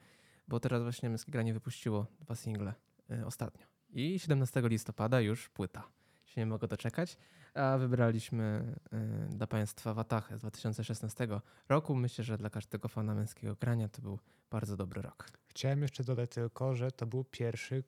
[0.47, 2.74] Bo teraz właśnie Męskie Granie wypuściło dwa single
[3.12, 3.66] y, ostatnio.
[3.89, 5.84] I 17 listopada już płyta.
[6.32, 7.18] Się nie mogę doczekać.
[7.54, 11.28] A wybraliśmy y, dla Państwa Watachę z 2016
[11.70, 11.96] roku.
[11.96, 14.20] Myślę, że dla każdego fana męskiego grania to był
[14.52, 15.28] bardzo dobry rok.
[15.48, 17.84] Chciałem jeszcze dodać tylko, że to był pierwszy y,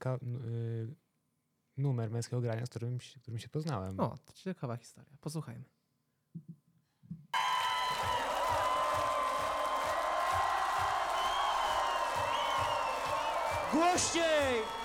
[1.78, 4.00] numer męskiego grania, z którym, się- którym się poznałem.
[4.00, 5.18] O, to ciekawa historia.
[5.22, 5.64] Posłuchajmy.
[13.72, 14.83] Głośniej!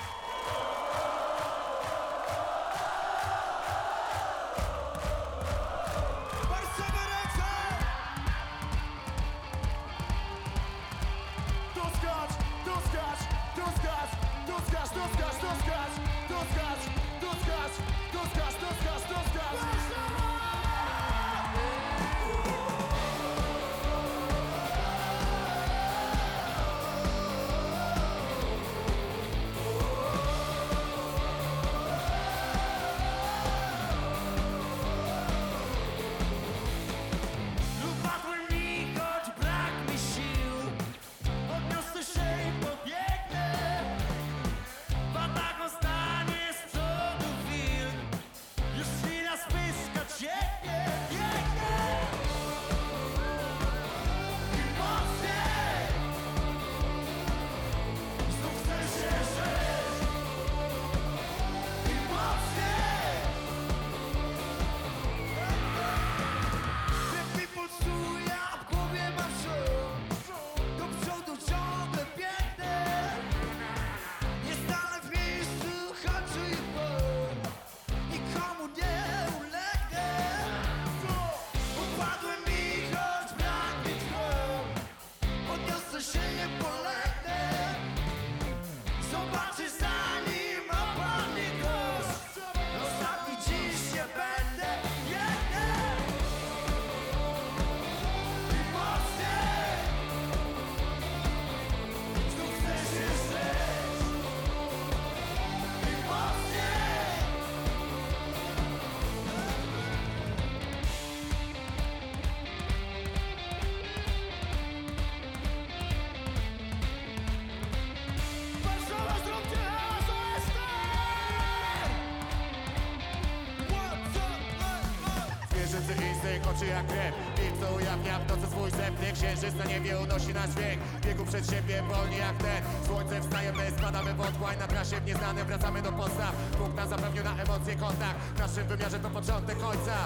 [129.09, 132.63] Sepny Księżyc na niebie unosi nasz dźwięk Biegu przed siebie wolni jak ten.
[132.87, 134.59] Słońce wstaje, my spadamy w otchłań.
[134.59, 136.33] Na trasie w nieznanym wracamy do podstaw.
[136.59, 138.19] Bóg nas zapewnił na emocje kontakt.
[138.35, 139.97] W naszym wymiarze to początek końca.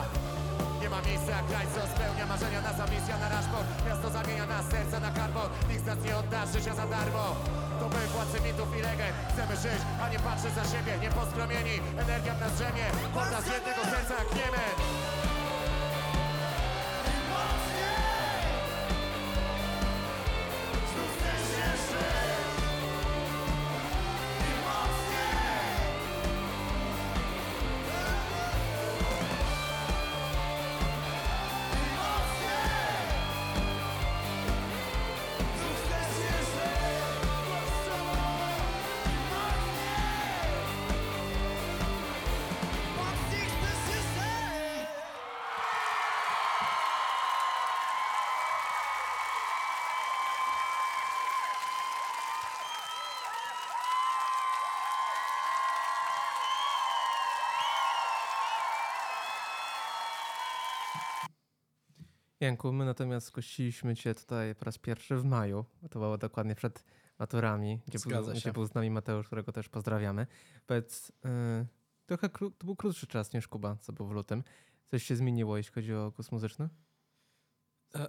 [0.83, 2.61] Nie ma miejsca, kraj co spełnia marzenia.
[2.61, 3.67] Nasza misja na raszport.
[3.87, 5.49] Miasto zamienia nas serca na karbon.
[5.69, 7.25] Nikt z nas nie odda życia za darmo.
[7.81, 9.15] To my władcy mitów i legend.
[9.33, 10.93] Chcemy żyć, a nie patrzeć za siebie.
[11.03, 11.75] Nie poskromieni,
[12.05, 12.87] energia w nas drzemie.
[13.15, 15.22] Woda z jednego serca jak Niemen
[62.43, 65.65] Janku, my natomiast gościliśmy Cię tutaj po raz pierwszy w maju.
[65.91, 66.85] To było dokładnie przed
[67.19, 68.53] maturami, gdzie, Zgadza był, się.
[68.53, 70.27] był z nami Mateusz, którego też pozdrawiamy.
[70.67, 71.13] Powiedz, y,
[72.07, 74.45] trochę kró- to był krótszy czas niż Kuba, co był w lutym.
[74.91, 76.69] Coś się zmieniło, jeśli chodzi o kurs muzyczny?
[77.95, 78.09] E,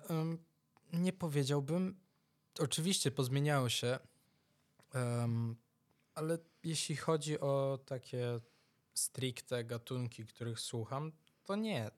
[0.94, 2.00] nie powiedziałbym.
[2.60, 4.00] Oczywiście pozmieniało się,
[6.16, 8.40] ale jeśli chodzi o takie
[8.94, 11.12] stricte gatunki, których słucham,
[11.44, 11.92] to nie.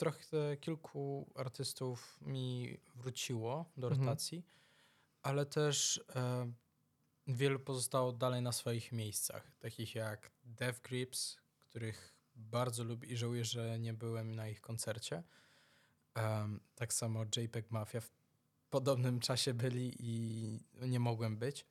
[0.00, 4.06] Trochę kilku artystów mi wróciło do Mhm.
[4.06, 4.44] rotacji,
[5.22, 6.52] ale też e,
[7.26, 13.44] wielu pozostało dalej na swoich miejscach, takich jak Death Grips, których bardzo lubię i żałuję,
[13.44, 15.22] że nie byłem na ich koncercie.
[16.14, 18.10] Em, tak samo JPEG Mafia w
[18.70, 21.66] podobnym czasie byli i nie mogłem być.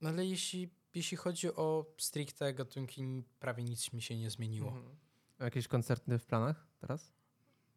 [0.00, 4.68] No ale jeśli, jeśli chodzi o stricte gatunki, prawie nic mi się nie zmieniło.
[4.70, 4.96] Mhm.
[5.40, 7.12] Jakieś koncerty w planach teraz?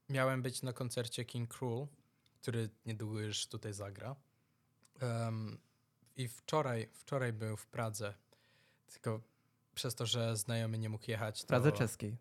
[0.09, 1.88] Miałem być na koncercie King Cruel,
[2.41, 4.16] który niedługo już tutaj zagra.
[4.99, 5.57] Em,
[6.16, 8.14] I wczoraj, wczoraj był w Pradze,
[8.88, 9.22] tylko
[9.76, 11.43] przez to, że znajomy nie mógł jechać.
[11.43, 11.78] W Pradze to...
[11.78, 12.18] czeskiej.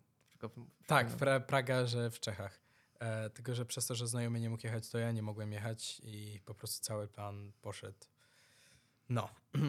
[0.87, 2.59] Tak, w pra Praga, że w Czechach.
[2.99, 6.01] E, tylko, że przez to, że znajomy nie mógł jechać, to ja nie mogłem jechać
[6.03, 8.05] i po prostu cały plan poszedł.
[9.09, 9.29] No.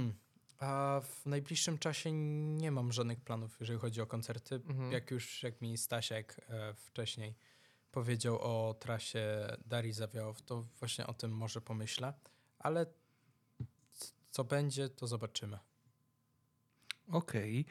[0.63, 4.55] A w najbliższym czasie nie mam żadnych planów, jeżeli chodzi o koncerty.
[4.55, 4.93] Mhm.
[4.93, 7.35] Jak już, jak mi Stasiek e, wcześniej
[7.93, 12.13] powiedział o trasie Darii Zawiałow, to właśnie o tym może pomyślę.
[12.59, 12.87] Ale
[14.31, 15.59] co będzie, to zobaczymy.
[17.09, 17.65] Okej.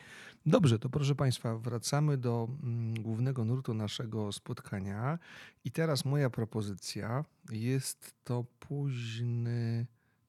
[0.45, 5.19] Dobrze, to proszę Państwa, wracamy do mm, głównego nurtu naszego spotkania.
[5.65, 9.85] I teraz moja propozycja jest to późny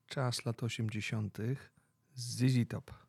[0.06, 1.38] czas lat 80.
[2.14, 3.01] Z ZZ Top.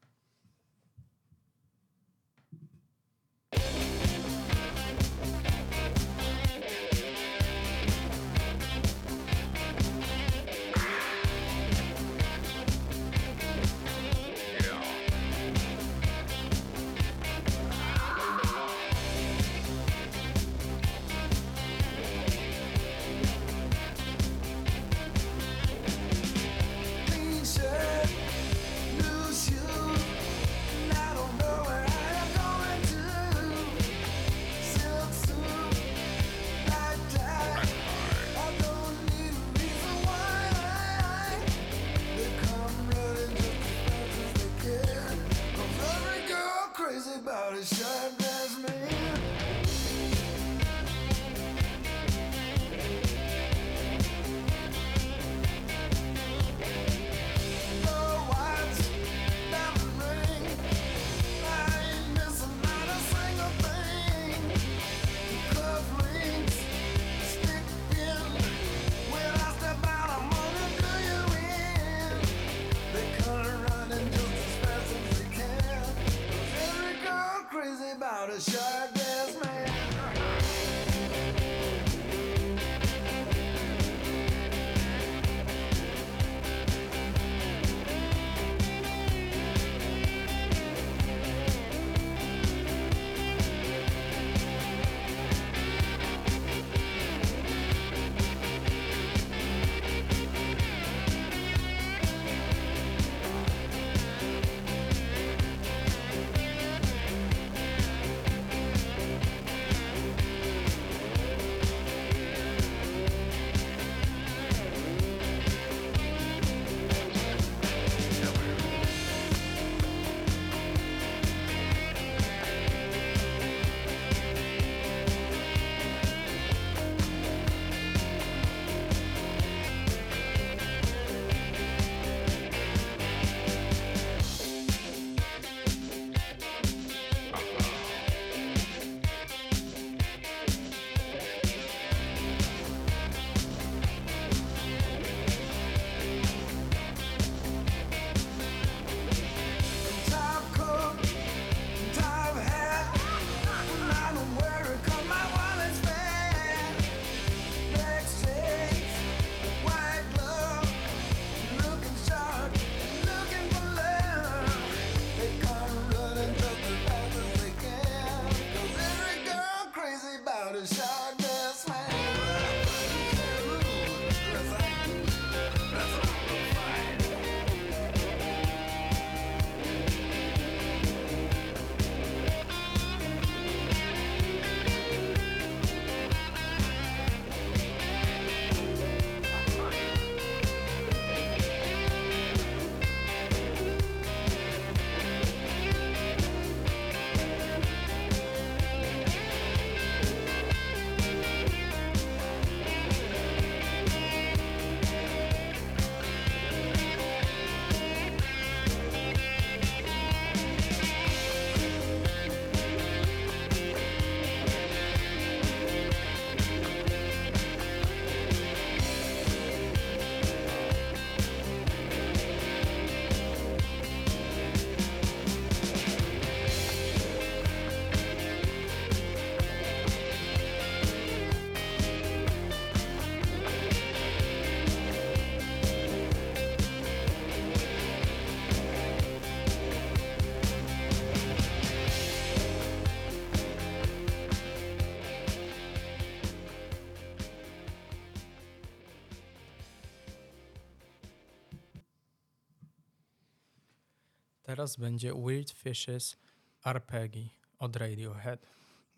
[254.54, 256.18] Teraz będzie Weird Fishes
[256.64, 257.30] Arpegi
[257.60, 258.48] od Radiohead.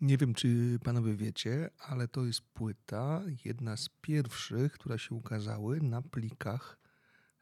[0.00, 5.80] Nie wiem, czy panowie wiecie, ale to jest płyta, jedna z pierwszych, która się ukazały
[5.80, 6.78] na plikach,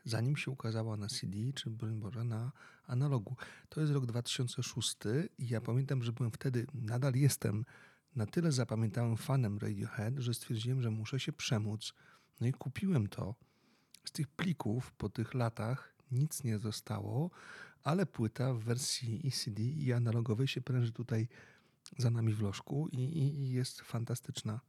[0.05, 2.53] zanim się ukazała na CD, czy Boże, na
[2.87, 3.37] analogu.
[3.69, 4.97] To jest rok 2006
[5.39, 7.65] i ja pamiętam, że byłem wtedy, nadal jestem,
[8.17, 11.95] na tyle zapamiętałem fanem Radiohead, że stwierdziłem, że muszę się przemóc.
[12.41, 13.35] No i kupiłem to.
[14.05, 17.31] Z tych plików po tych latach nic nie zostało,
[17.85, 21.29] ale płyta w wersji i CD i analogowej się pręży tutaj
[21.99, 24.61] za nami w lożku i, i, i jest fantastyczna.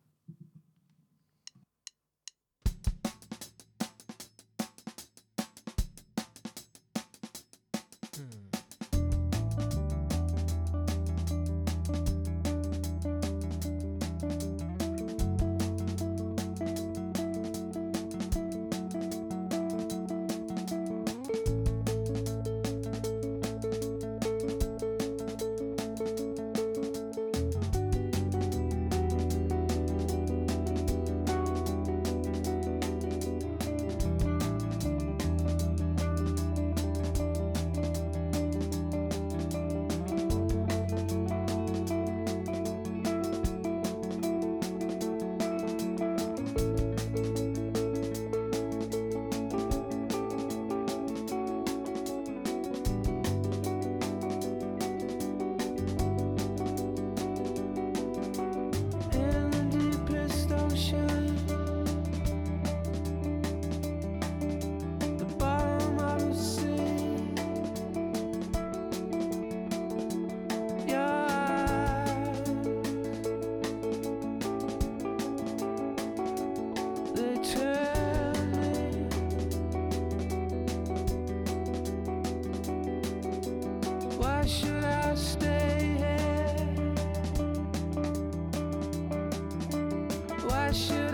[90.66, 91.05] I should.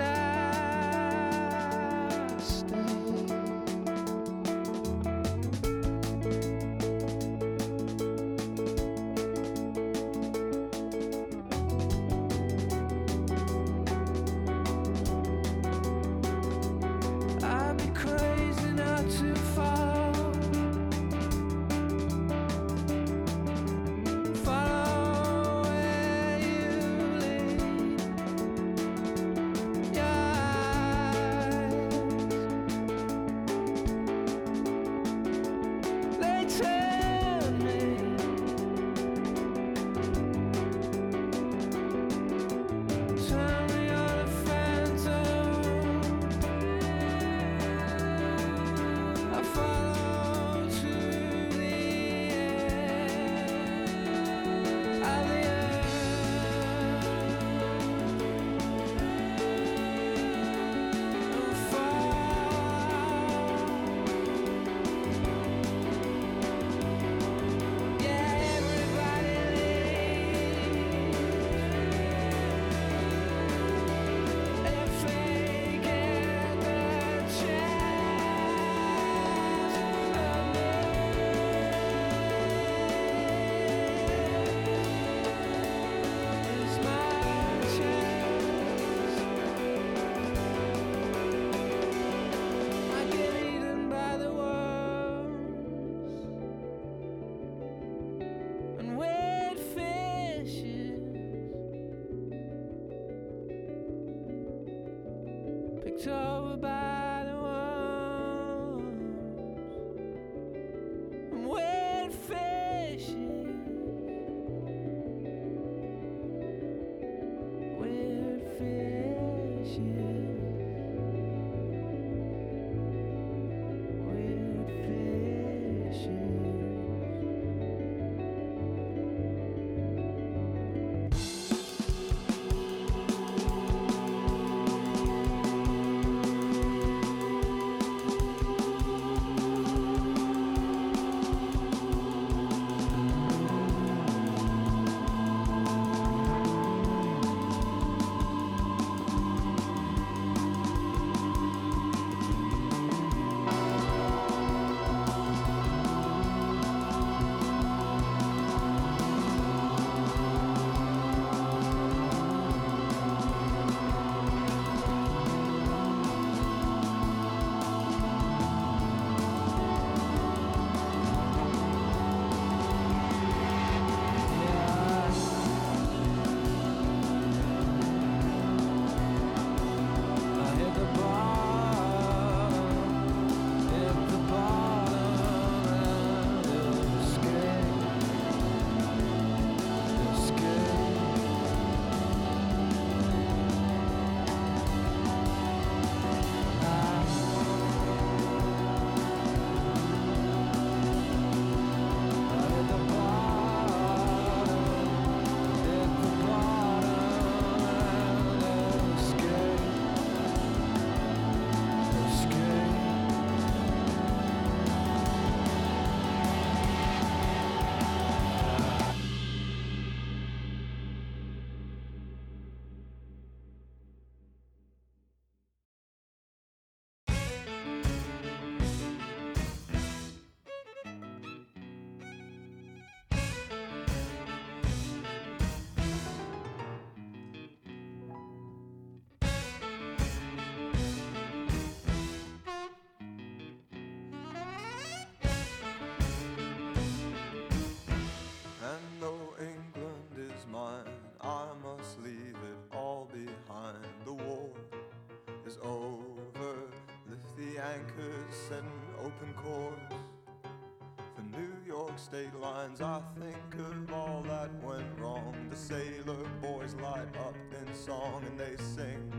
[262.01, 262.81] State lines.
[262.81, 265.35] I think of all that went wrong.
[265.51, 269.11] The sailor boys light up in song and they sing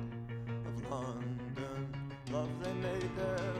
[0.66, 1.94] of London.
[2.32, 3.54] Love they made there,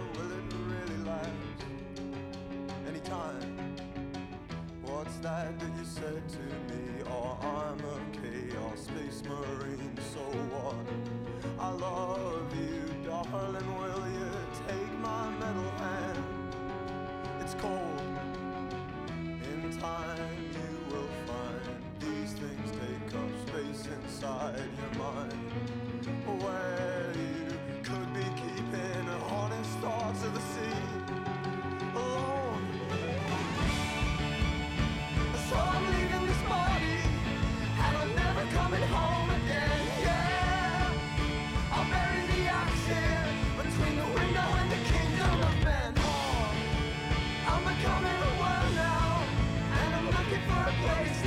[50.82, 51.21] Christ.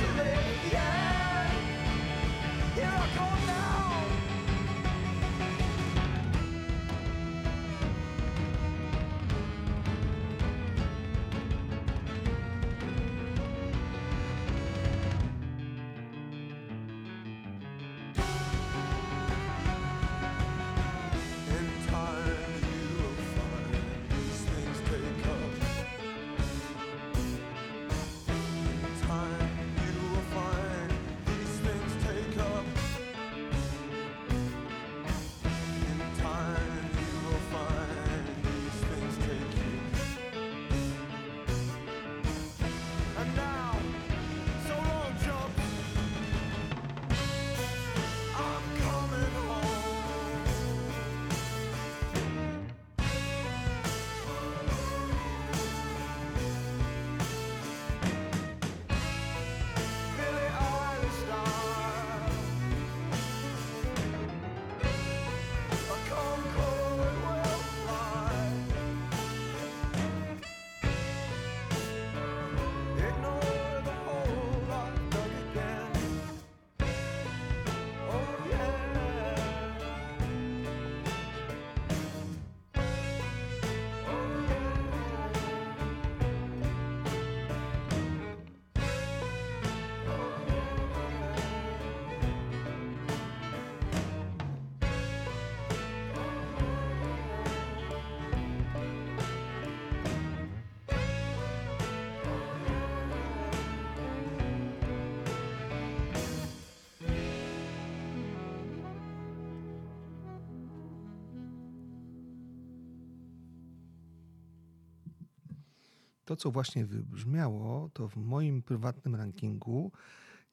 [116.36, 119.92] Co właśnie wybrzmiało, to w moim prywatnym rankingu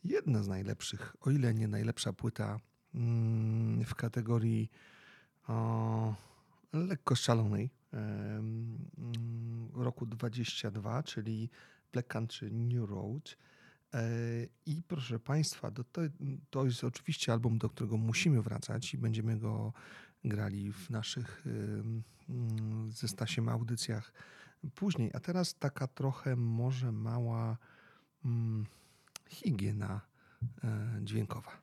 [0.04, 2.60] jedna z najlepszych, o ile nie najlepsza płyta
[2.96, 4.72] mm, w kategorii
[5.48, 6.16] o,
[6.74, 8.78] lekko szalonej mm,
[9.74, 11.50] roku 22, czyli
[11.94, 13.38] Black Country New Road.
[13.94, 14.04] E,
[14.66, 15.84] I proszę Państwa, to,
[16.50, 19.74] to, jest oczywiście album, do którego musimy wracać i będziemy go
[20.24, 22.04] grali w naszych mm,
[22.92, 24.14] ze Stasiem audycjach
[24.76, 25.12] później.
[25.14, 27.58] A teraz taka trochę może mała
[28.26, 28.66] mm,
[29.30, 30.02] higiena
[30.64, 31.63] e, dźwiękowa.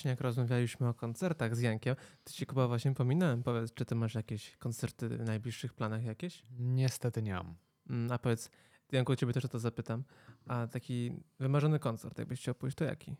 [0.00, 3.42] Właśnie jak rozmawialiśmy o koncertach z Jankiem, to ci Kuba właśnie pominąłem.
[3.42, 6.42] Powiedz, czy ty masz jakieś koncerty w najbliższych planach jakieś?
[6.58, 7.54] Niestety nie mam.
[7.90, 8.50] Mm, A powiedz,
[8.92, 10.04] Janku, ciebie też o to zapytam.
[10.46, 13.16] A taki wymarzony koncert, jakbyś chciał pójść, to jaki?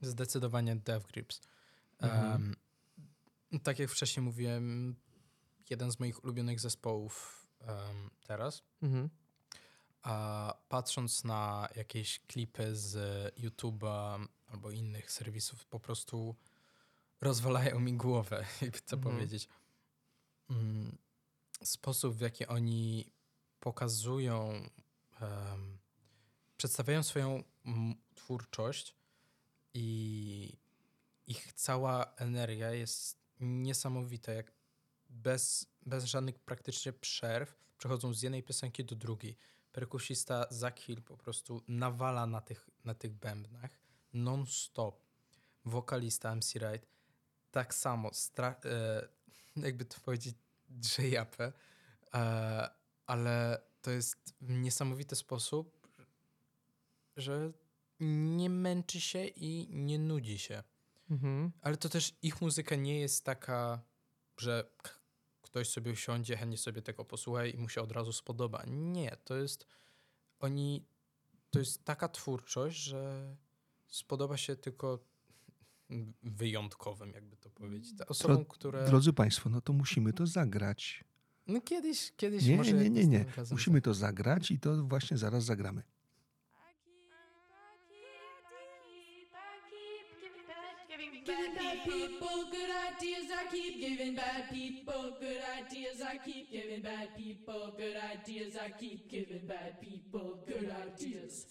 [0.00, 1.40] Zdecydowanie Death Grips.
[1.98, 2.54] Mhm.
[3.52, 4.96] Em, tak jak wcześniej mówiłem,
[5.70, 8.62] jeden z moich ulubionych zespołów em, teraz.
[8.82, 9.08] Mhm.
[10.02, 12.96] A patrząc na jakieś klipy z
[13.36, 14.26] YouTube'a
[14.56, 16.36] albo innych serwisów, po prostu
[17.20, 19.14] rozwalają mi głowę, jakby to Mhm.
[19.14, 19.48] powiedzieć.
[20.50, 20.98] Mm,
[21.64, 23.12] Sposób, w jaki oni
[23.60, 24.52] pokazują,
[25.20, 25.78] em,
[26.56, 27.44] przedstawiają swoją
[28.14, 28.94] twórczość
[29.74, 30.58] i
[31.26, 34.52] ich cała energia jest niesamowita, jak
[35.10, 39.36] bez, bez żadnych praktycznie przerw przechodzą z jednej piosenki do drugiej.
[39.72, 43.70] Perkusista Zach Hill po prostu nawala na tych, na tych bębnach
[44.16, 45.06] non-stop.
[45.64, 46.86] Wokalista MC Wright
[47.50, 49.08] tak samo, stra- e,
[49.66, 50.36] jakby to powiedzieć,
[50.68, 51.52] drzejapę,
[52.14, 52.70] e,
[53.06, 55.88] ale to jest w niesamowity sposób,
[57.16, 57.52] że
[58.00, 60.62] nie męczy się i nie nudzi się.
[61.10, 61.52] Mhm.
[61.62, 63.82] Ale to też ich muzyka nie jest taka,
[64.38, 64.70] że
[65.42, 68.62] ktoś sobie usiądzie, chętnie sobie tego posłucha i mu się od razu spodoba.
[68.66, 69.66] Nie, to jest
[70.38, 70.86] oni,
[71.50, 73.36] to jest taka twórczość, że
[73.86, 74.98] spodoba się tylko
[76.22, 77.94] wyjątkowym, jakby to powiedzieć.
[78.08, 78.86] Osobom, Dro- które...
[78.86, 81.04] Drodzy Państwo, no to musimy to zagrać.
[81.46, 83.24] No kiedyś, kiedyś Nie, może nie, nie, nie.
[83.50, 85.82] Musimy to zagrać i to właśnie zaraz zagramy.
[91.86, 93.30] People good ideas.
[93.30, 96.02] I keep giving bad people good ideas.
[96.02, 98.56] I keep giving bad people good ideas.
[98.60, 101.46] I keep giving bad people good ideas.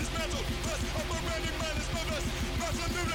[0.00, 0.44] Dismantle,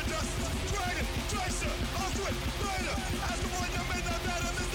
[0.10, 0.32] dust,
[0.74, 2.96] dragon, tracer, Auschwitz, Spider,
[3.32, 4.75] as the one that made that matter,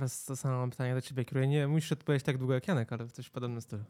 [0.00, 3.04] teraz to samo pytanie do ciebie, które nie musisz odpowiedzieć tak długo jak Janek, ale
[3.04, 3.84] w coś podobnym stylu.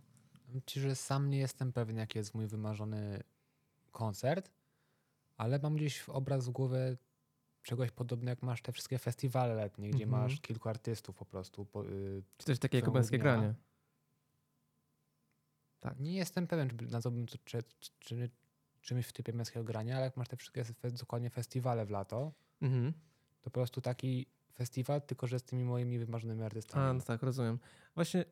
[0.66, 3.22] Ci, że sam nie jestem pewien, jaki jest mój wymarzony
[3.92, 4.50] koncert,
[5.36, 6.96] ale mam gdzieś w obraz w głowie
[7.62, 10.22] czegoś podobnego, jak masz te wszystkie festiwale letnie, gdzie Mhm.
[10.22, 11.64] masz kilku artystów po prostu.
[11.64, 13.22] Po, y, Czy też takie całego kubańskie dnia.
[13.22, 13.54] granie?
[15.98, 18.30] Nie jestem pewien, czy by- nazwałbym to czy, czy, czy,
[18.80, 20.64] czymś w typie męskiego grania, ale jak masz te wszystkie
[20.98, 22.92] dokładnie festiwale w lato, Mhm.
[23.40, 24.26] to po prostu taki
[24.60, 26.84] festiwal, tylko że z tymi moimi wymarzonymi artystami.
[26.84, 27.58] A, no tak, rozumiem.
[27.94, 28.24] Właśnie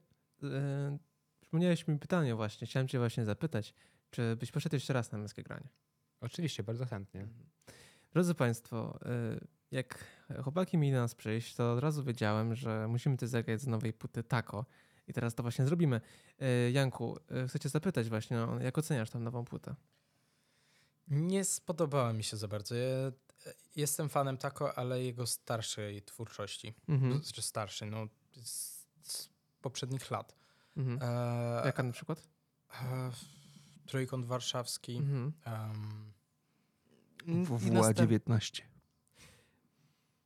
[0.42, 0.98] e,
[1.40, 3.74] przypomniałeś mi pytanie właśnie, chciałem cię właśnie zapytać,
[4.10, 5.68] czy byś poszedł jeszcze raz na męskie granie?
[6.20, 7.26] Oczywiście, bardzo chętnie.
[8.12, 9.40] Drodzy Państwo, e,
[9.70, 10.04] Jak
[10.42, 13.92] chłopaki mieli do nas przyjść, to od razu wiedziałem, że musimy też zagrać z nowej
[13.92, 14.66] płyty Taco.
[15.08, 16.00] I teraz to właśnie zrobimy.
[16.38, 19.74] E, Janku, e, chcę cię zapytać właśnie, no, jak oceniasz tą nową płytę?
[21.08, 22.74] Nie spodobała mi się za bardzo.
[22.74, 23.12] Ja
[23.76, 26.74] jestem fanem Taco, ale jego starszej twórczości.
[26.88, 27.20] Mhm.
[27.34, 28.06] Czy starszej, no
[28.44, 29.28] z, z
[29.62, 30.34] poprzednich lat.
[30.76, 30.98] Mhm.
[31.02, 32.28] E, Jaka na przykład?
[32.82, 33.10] e,
[33.86, 34.96] Trójkąt Warszawski.
[34.96, 35.32] Mhm.
[35.44, 36.12] em,
[37.44, 38.62] WWA następ- 19.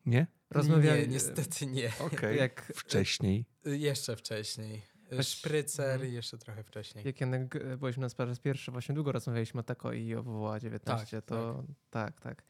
[0.07, 0.27] Nie?
[0.51, 1.93] Rozmawiali- Nie, niestety nie.
[2.01, 2.39] Okej.
[2.39, 3.45] Jak- Wcześniej.
[3.67, 4.83] Y, Jeszcze wcześniej.
[5.13, 7.05] Y, Szprycer i jeszcze trochę wcześniej.
[7.07, 10.61] Jak Janek e, nas po raz pierwszy, właśnie długo rozmawialiśmy o Tako i o WWA
[10.61, 12.43] 19, Tak, to tak, tak.
[12.43, 12.45] E,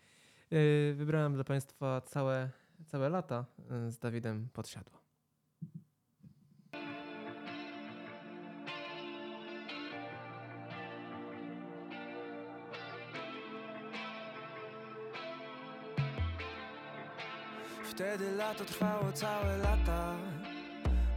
[0.94, 2.50] Wybrałem dla Państwa całe,
[2.86, 4.98] całe lata e, z Dawidem Podsiadło.
[17.84, 20.16] Wtedy lato trwało całe lata.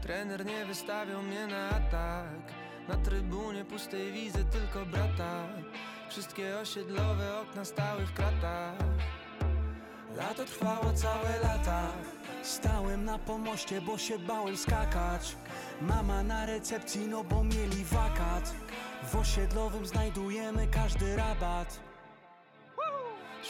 [0.02, 2.54] Trener nie wystawiał mnie na atak.
[2.88, 5.48] Na trybunie pustej widzę tylko brata.
[6.10, 8.76] Wszystkie osiedlowe okna stały w kratach
[10.18, 11.88] Lato trwało całe lata.
[12.44, 15.36] Stałem na pomoście, bo się bałem skakać.
[15.82, 18.54] Mama na recepcji, no bo mieli wakat.
[19.04, 21.80] W osiedlowym znajdujemy każdy rabat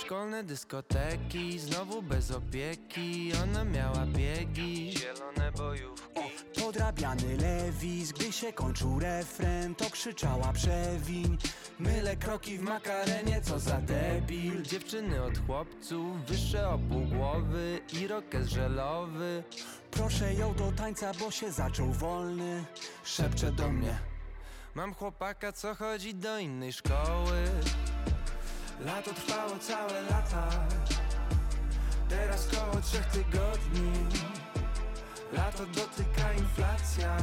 [0.01, 6.61] Szkolne dyskoteki, znowu bez opieki Ona miała biegi, zielone bojówki.
[6.63, 11.37] Podrabiany lewis, gdy się kończył refren To krzyczała przewiń.
[11.79, 14.61] Mylę kroki w makarenie, co za debil.
[14.61, 19.43] Dziewczyny od chłopców, wyższe o pół głowy I rokes żelowy.
[19.91, 22.65] Proszę ją do tańca, bo się zaczął wolny.
[23.03, 23.99] Szepcze do mnie.
[24.75, 27.49] Mam chłopaka, co chodzi do innej szkoły
[28.79, 30.47] Lato trwało całe lata.
[32.09, 33.91] Teraz koło trzech tygodni.
[35.33, 37.17] Lato dotyka inflacja.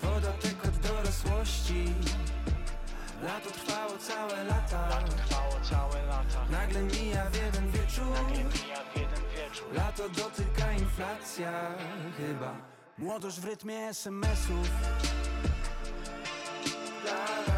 [0.00, 1.94] Podatek od dorosłości.
[3.22, 5.02] Lato trwało całe lata.
[6.50, 8.16] Nagle mija w jeden wieczór.
[9.72, 11.52] Lato dotyka inflacja.
[12.16, 12.54] Chyba.
[12.98, 14.68] Młodość w rytmie SMS-ów
[17.04, 17.57] La, la, la,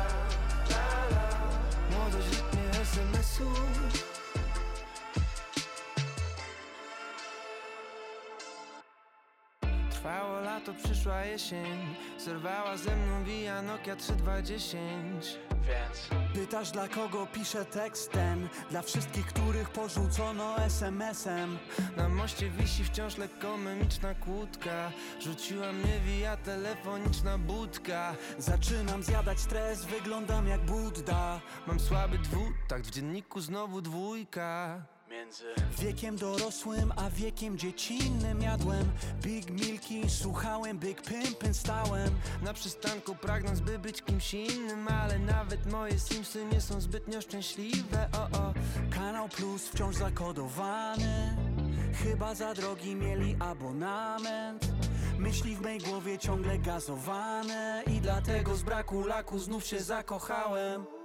[3.40, 3.89] SMS-ów
[10.10, 11.94] Trwało lato, przyszła jesień.
[12.18, 16.08] Zerwała ze mną via Nokia 3210 Więc?
[16.34, 21.58] Pytasz dla kogo piszę tekst ten Dla wszystkich, których porzucono SMS-em
[21.96, 24.92] Na moście wisi wciąż lekko memiczna kłódka.
[25.20, 28.14] Rzuciła mnie via telefoniczna budka.
[28.38, 31.40] Zaczynam zjadać stres, wyglądam jak Budda.
[31.66, 34.80] Mam słaby dwutakt, w dzienniku znowu dwójka
[35.10, 35.44] Między
[35.78, 38.92] wiekiem dorosłym a wiekiem dziecinnym jadłem
[39.22, 42.10] Big Milki, słuchałem Big Pimpin' stałem
[42.42, 48.08] Na przystanku pragnąc by być kimś innym Ale nawet moje simsy nie są zbytnio szczęśliwe
[48.12, 48.54] O o.
[48.90, 51.36] Kanał Plus wciąż zakodowany
[52.04, 54.68] Chyba za drogi mieli abonament.
[55.18, 60.99] Myśli w mej głowie ciągle gazowane I dlatego z braku laku znów się zakochałem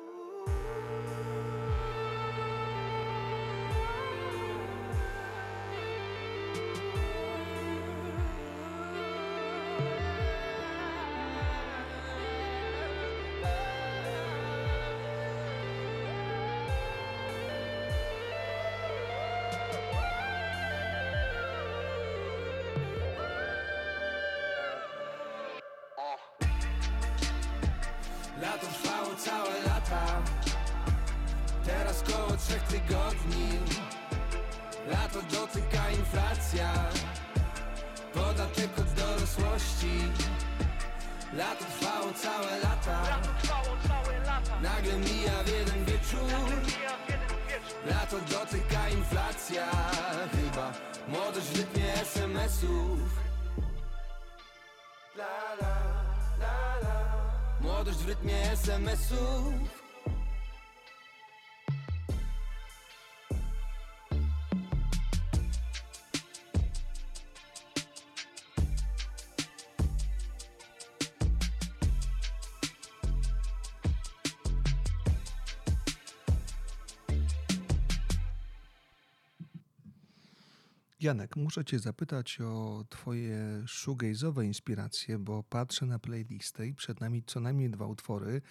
[81.05, 87.23] Janek, muszę cię zapytać o twoje shoegaze'owe inspiracje, bo patrzę na playlistę i przed nami
[87.23, 88.41] co najmniej dwa utwory,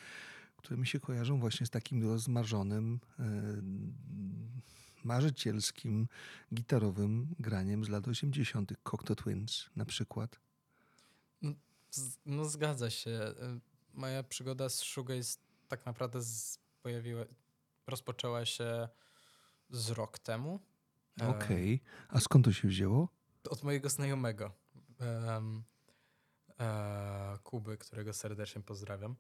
[0.57, 3.25] które mi się kojarzą właśnie z takim rozmarzonym, e,
[5.05, 6.09] marzycielskim,
[6.55, 8.73] gitarowym graniem z lat 80.
[8.83, 10.41] Cocteau Twins na przykład.
[11.91, 13.11] Z- No zgadza się.
[13.11, 13.61] Y,
[13.95, 17.25] Moja przygoda z shoegaze tak naprawdę z, pojawiła,
[17.87, 18.89] rozpoczęła się
[19.71, 20.61] z rok temu.
[21.21, 23.09] E, Okej, a skąd to się wzięło?
[23.51, 24.53] Od mojego znajomego,
[25.01, 25.65] em,
[26.61, 29.17] e, Kuby, którego serdecznie pozdrawiam.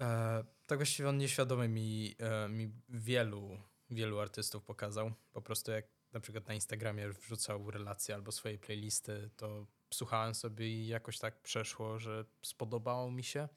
[0.00, 3.58] E, tak właściwie on nieświadomie mi, e, mi wielu,
[3.90, 5.12] wielu artystów pokazał.
[5.32, 10.68] Po prostu jak na przykład na Instagramie wrzucał relacje albo swoje playlisty, to słuchałem sobie
[10.68, 13.48] i jakoś tak przeszło, że spodobało mi się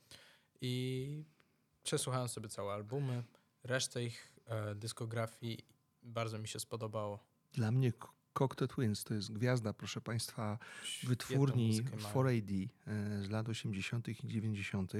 [0.62, 1.26] i
[1.84, 3.24] przesłuchałem sobie całe albumy.
[3.64, 5.66] Resztę ich e, dyskografii
[6.04, 7.20] bardzo mi się spodobało.
[7.54, 7.92] Dla mnie
[8.34, 12.14] Cocteau Twins to jest gwiazda, proszę Państwa, Świetną wytwórni muzykę mają.
[12.14, 14.08] 4AD e, z lat 80.
[14.08, 14.94] i 90.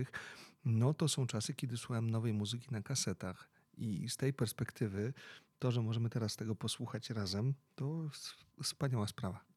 [0.66, 3.50] No to są czasy, kiedy słuchałem nowej muzyki na kasetach.
[3.78, 5.14] I z tej perspektywy
[5.60, 8.10] to, że możemy teraz tego posłuchać razem, to
[8.64, 9.53] wspaniała sprawa.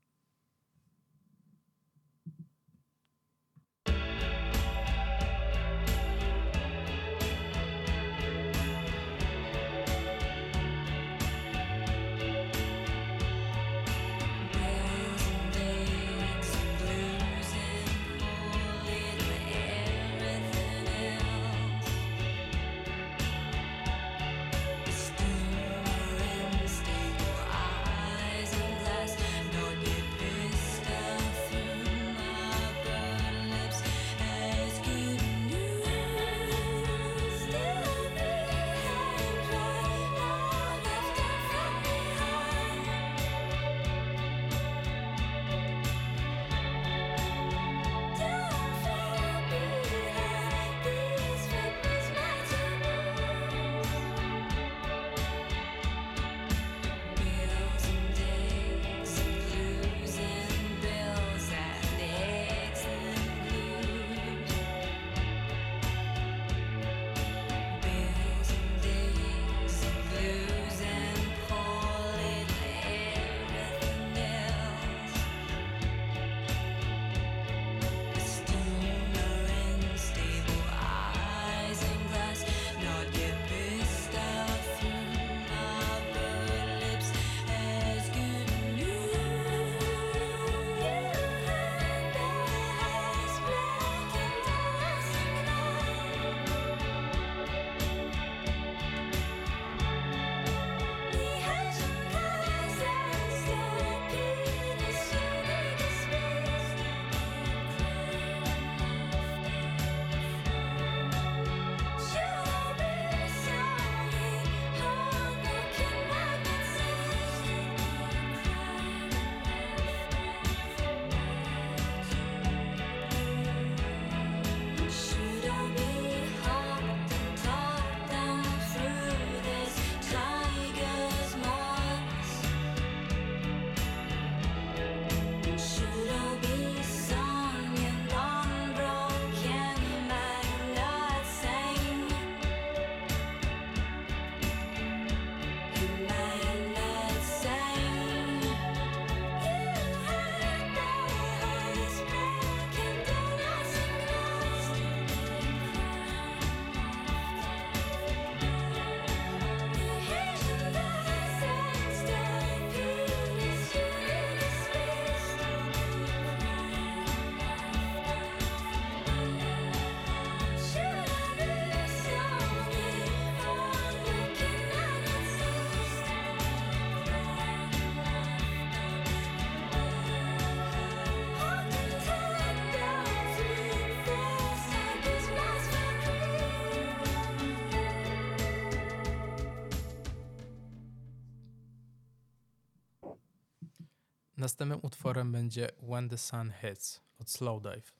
[194.36, 197.92] Następnym utworem będzie When the Sun Hits od Slowdive.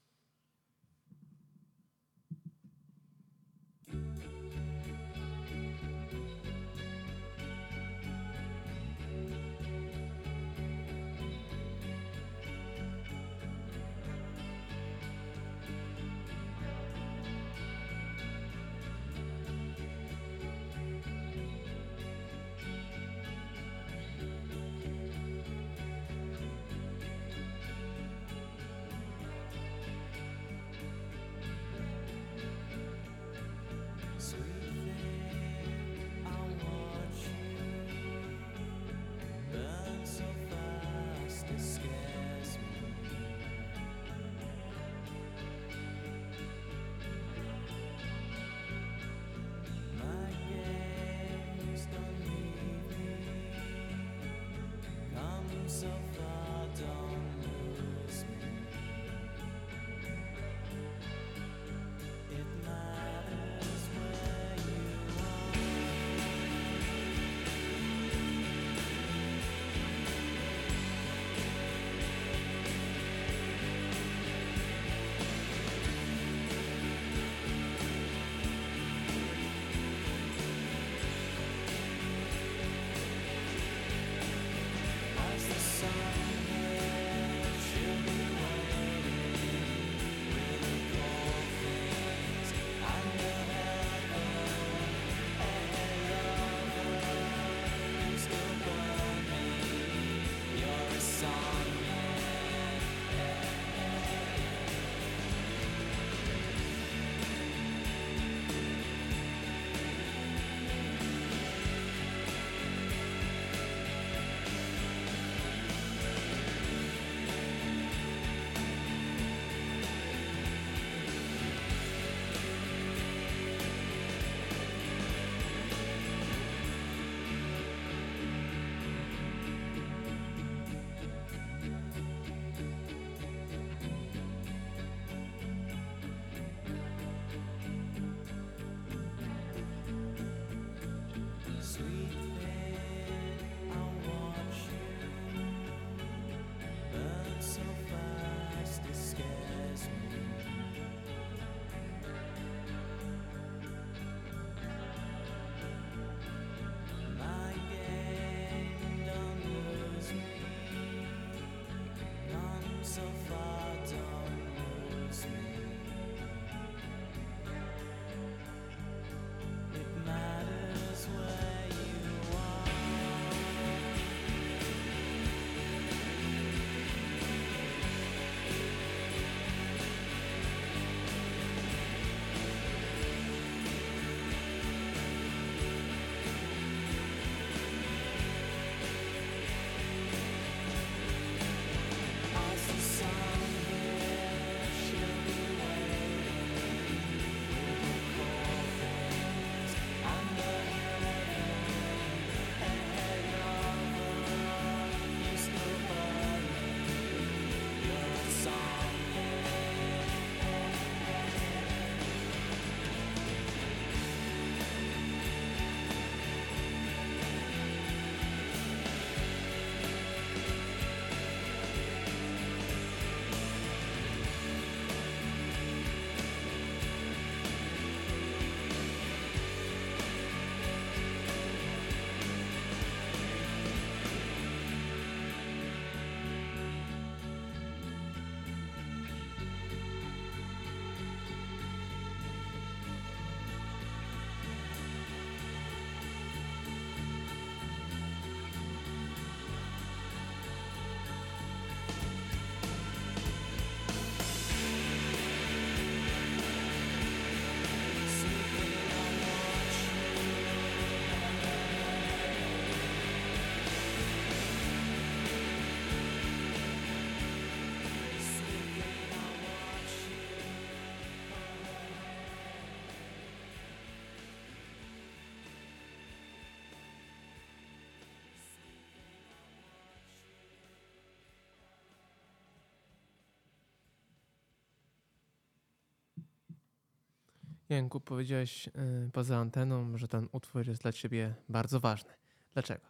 [287.69, 292.15] Janku, powiedziałeś y, poza anteną, że ten utwór jest dla ciebie bardzo ważny.
[292.55, 292.87] Dlaczego?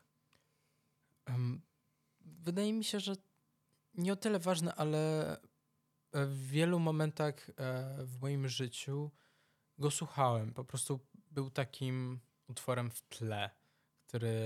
[1.26, 1.62] Em,
[2.26, 3.16] Wydaje mi się, że
[3.94, 5.32] nie o tyle ważne, ale
[6.12, 7.52] e, w wielu momentach e,
[8.04, 9.10] w moim życiu
[9.78, 10.54] go słuchałem.
[10.54, 11.00] Po prostu
[11.30, 13.50] był takim utworem w tle,
[14.06, 14.38] który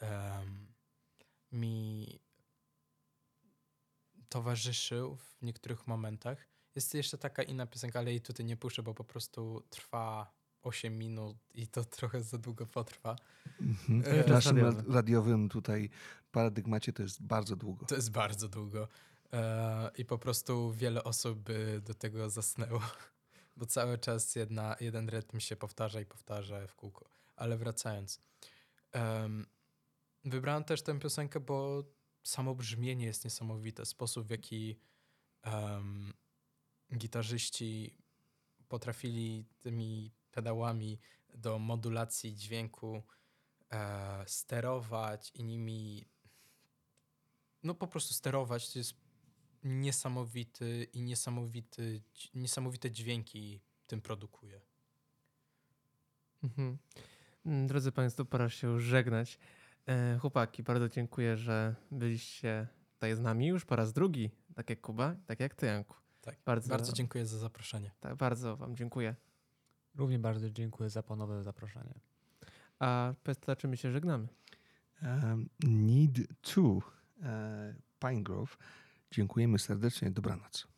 [0.00, 0.74] em,
[1.52, 2.20] mi
[4.28, 6.51] towarzyszył w niektórych momentach.
[6.74, 10.32] Jest jeszcze taka inna piosenka, ale jej tutaj nie puszczę, bo po prostu trwa
[10.62, 13.16] 8 minut i to trochę za długo potrwa.
[13.60, 14.02] Mhm.
[14.20, 15.90] E, W naszym ra- radiowym tutaj
[16.32, 17.86] paradygmacie to jest bardzo długo.
[17.86, 18.88] To jest bardzo długo.
[19.32, 22.80] E, I po prostu wiele osób by do tego zasnęło,
[23.56, 27.08] bo cały czas jedna, jeden rytm się powtarza i powtarza w kółko.
[27.36, 28.20] Ale wracając.
[28.92, 29.46] em,
[30.24, 31.84] wybrałem też tę piosenkę, bo
[32.22, 33.86] samo brzmienie jest niesamowite.
[33.86, 34.78] Sposób, w jaki
[36.96, 37.98] gitarzyści
[38.68, 40.98] potrafili tymi pedałami
[41.34, 43.02] do modulacji dźwięku
[43.70, 46.08] e, sterować i nimi
[47.62, 48.72] no po prostu sterować.
[48.72, 48.94] To jest
[49.64, 52.02] niesamowity i niesamowity,
[52.34, 54.60] niesamowite dźwięki tym produkuje.
[56.42, 56.78] Mhm.
[57.46, 59.38] Mm, Drodzy Państwo, pora się żegnać.
[59.86, 64.80] E, chłopaki, bardzo dziękuję, że byliście tutaj z nami już po raz drugi, tak jak
[64.80, 66.01] Kuba, tak jak Ty, Janku.
[66.22, 67.90] Tak, bardzo, bardzo dziękuję za zaproszenie.
[68.00, 69.14] Tak, bardzo Wam dziękuję.
[69.94, 71.94] Równie bardzo dziękuję za ponowne zaproszenie.
[72.78, 73.14] A
[73.58, 74.28] czym my się żegnamy?
[75.02, 76.18] Um, need
[76.54, 76.82] to uh,
[77.98, 78.56] Pine Grove.
[79.10, 80.10] Dziękujemy serdecznie.
[80.10, 80.71] Dobranoc.